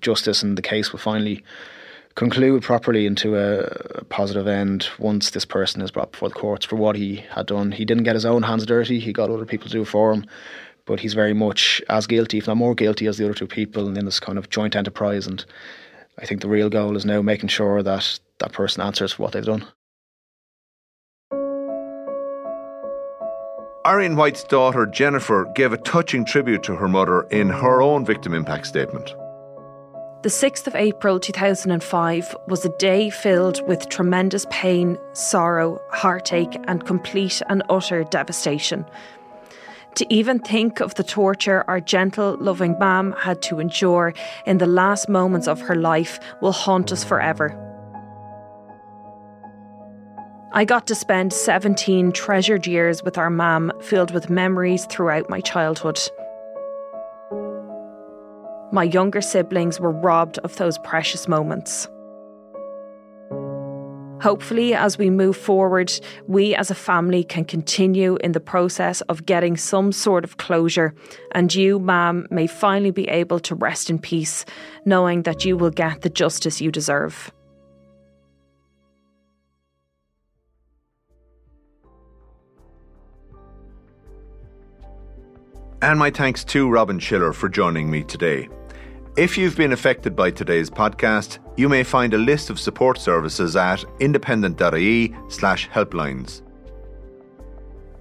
justice 0.00 0.42
and 0.42 0.56
the 0.56 0.62
case 0.62 0.92
will 0.92 0.98
finally 0.98 1.42
conclude 2.14 2.62
properly 2.62 3.06
into 3.06 3.36
a, 3.36 3.60
a, 3.94 4.04
positive 4.06 4.48
end 4.48 4.88
once 4.98 5.30
this 5.30 5.44
person 5.44 5.80
is 5.80 5.92
brought 5.92 6.10
before 6.10 6.28
the 6.28 6.34
courts 6.34 6.66
for 6.66 6.74
what 6.74 6.96
he 6.96 7.24
had 7.30 7.46
done. 7.46 7.70
He 7.70 7.84
didn't 7.84 8.02
get 8.02 8.16
his 8.16 8.26
own 8.26 8.42
hands 8.42 8.66
dirty; 8.66 8.98
he 8.98 9.12
got 9.12 9.30
other 9.30 9.46
people 9.46 9.68
to 9.68 9.72
do 9.72 9.84
for 9.84 10.12
him. 10.12 10.26
But 10.88 11.00
he's 11.00 11.12
very 11.12 11.34
much 11.34 11.82
as 11.90 12.06
guilty, 12.06 12.38
if 12.38 12.46
not 12.46 12.56
more 12.56 12.74
guilty, 12.74 13.06
as 13.06 13.18
the 13.18 13.26
other 13.26 13.34
two 13.34 13.46
people 13.46 13.86
in 13.86 14.04
this 14.06 14.18
kind 14.18 14.38
of 14.38 14.48
joint 14.48 14.74
enterprise. 14.74 15.26
And 15.26 15.44
I 16.18 16.24
think 16.24 16.40
the 16.40 16.48
real 16.48 16.70
goal 16.70 16.96
is 16.96 17.04
now 17.04 17.20
making 17.20 17.50
sure 17.50 17.82
that 17.82 18.18
that 18.38 18.52
person 18.52 18.82
answers 18.82 19.12
for 19.12 19.22
what 19.22 19.32
they've 19.32 19.44
done. 19.44 19.66
Irene 23.86 24.16
White's 24.16 24.44
daughter 24.44 24.86
Jennifer 24.86 25.50
gave 25.54 25.74
a 25.74 25.78
touching 25.78 26.24
tribute 26.24 26.62
to 26.62 26.74
her 26.76 26.88
mother 26.88 27.22
in 27.30 27.50
her 27.50 27.82
own 27.82 28.06
victim 28.06 28.34
impact 28.34 28.66
statement. 28.66 29.14
The 30.22 30.30
6th 30.30 30.66
of 30.66 30.74
April 30.74 31.20
2005 31.20 32.36
was 32.48 32.64
a 32.64 32.76
day 32.78 33.08
filled 33.08 33.66
with 33.68 33.88
tremendous 33.88 34.46
pain, 34.50 34.98
sorrow, 35.12 35.80
heartache, 35.90 36.58
and 36.64 36.84
complete 36.84 37.40
and 37.48 37.62
utter 37.68 38.04
devastation. 38.04 38.84
To 39.98 40.14
even 40.14 40.38
think 40.38 40.78
of 40.78 40.94
the 40.94 41.02
torture 41.02 41.64
our 41.66 41.80
gentle, 41.80 42.36
loving 42.38 42.78
mam 42.78 43.16
had 43.18 43.42
to 43.42 43.58
endure 43.58 44.14
in 44.46 44.58
the 44.58 44.66
last 44.66 45.08
moments 45.08 45.48
of 45.48 45.60
her 45.62 45.74
life 45.74 46.20
will 46.40 46.52
haunt 46.52 46.92
us 46.92 47.02
forever. 47.02 47.50
I 50.52 50.64
got 50.64 50.86
to 50.86 50.94
spend 50.94 51.32
17 51.32 52.12
treasured 52.12 52.64
years 52.64 53.02
with 53.02 53.18
our 53.18 53.28
mam, 53.28 53.72
filled 53.82 54.12
with 54.12 54.30
memories 54.30 54.86
throughout 54.86 55.28
my 55.28 55.40
childhood. 55.40 55.98
My 58.70 58.84
younger 58.84 59.20
siblings 59.20 59.80
were 59.80 59.90
robbed 59.90 60.38
of 60.44 60.54
those 60.58 60.78
precious 60.78 61.26
moments. 61.26 61.88
Hopefully, 64.20 64.74
as 64.74 64.98
we 64.98 65.10
move 65.10 65.36
forward, 65.36 65.92
we 66.26 66.54
as 66.54 66.70
a 66.70 66.74
family 66.74 67.22
can 67.22 67.44
continue 67.44 68.16
in 68.16 68.32
the 68.32 68.40
process 68.40 69.00
of 69.02 69.26
getting 69.26 69.56
some 69.56 69.92
sort 69.92 70.24
of 70.24 70.38
closure, 70.38 70.92
and 71.32 71.54
you, 71.54 71.78
ma'am, 71.78 72.26
may 72.30 72.48
finally 72.48 72.90
be 72.90 73.08
able 73.08 73.38
to 73.38 73.54
rest 73.54 73.88
in 73.88 73.98
peace, 73.98 74.44
knowing 74.84 75.22
that 75.22 75.44
you 75.44 75.56
will 75.56 75.70
get 75.70 76.02
the 76.02 76.10
justice 76.10 76.60
you 76.60 76.72
deserve. 76.72 77.32
And 85.80 85.96
my 85.96 86.10
thanks 86.10 86.42
to 86.46 86.68
Robin 86.68 86.98
Schiller 86.98 87.32
for 87.32 87.48
joining 87.48 87.88
me 87.88 88.02
today. 88.02 88.48
If 89.18 89.36
you've 89.36 89.56
been 89.56 89.72
affected 89.72 90.14
by 90.14 90.30
today's 90.30 90.70
podcast, 90.70 91.40
you 91.56 91.68
may 91.68 91.82
find 91.82 92.14
a 92.14 92.18
list 92.18 92.50
of 92.50 92.60
support 92.60 92.98
services 92.98 93.56
at 93.56 93.84
independent.ie 93.98 95.12
slash 95.28 95.68
helplines. 95.68 96.42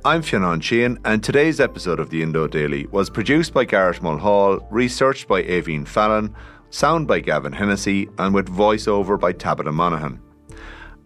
I'm 0.06 0.22
Fionn 0.22 0.62
Sheahan, 0.62 1.00
and 1.06 1.24
today's 1.24 1.60
episode 1.60 2.00
of 2.00 2.12
the 2.12 2.22
Indo 2.22 2.46
Daily 2.46 2.86
was 2.92 3.10
produced 3.10 3.52
by 3.52 3.66
Garrett 3.66 4.00
Mulhall, 4.04 4.60
researched 4.70 5.28
by 5.28 5.42
Aveen 5.42 5.88
Fallon, 5.88 6.36
sound 6.70 7.08
by 7.08 7.20
Gavin 7.20 7.52
Hennessy, 7.52 8.08
and 8.20 8.32
with 8.32 8.48
voiceover 8.48 9.20
by 9.20 9.32
Tabitha 9.32 9.72
Monaghan. 9.72 10.22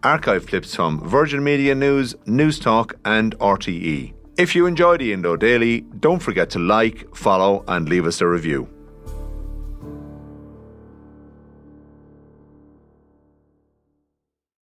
Archive 0.04 0.46
clips 0.46 0.76
from 0.76 1.00
Virgin 1.08 1.42
Media 1.42 1.74
News, 1.74 2.16
Newstalk, 2.26 2.96
and 3.06 3.40
RTE. 3.40 4.14
If 4.38 4.56
you 4.58 4.66
enjoy 4.66 4.98
the 4.98 5.14
Indo 5.14 5.38
Daily, 5.38 5.86
don't 6.02 6.20
forget 6.20 6.50
to 6.50 6.60
like, 6.60 7.16
follow, 7.16 7.64
and 7.70 7.88
leave 7.88 8.06
us 8.06 8.20
a 8.20 8.28
review. 8.28 8.68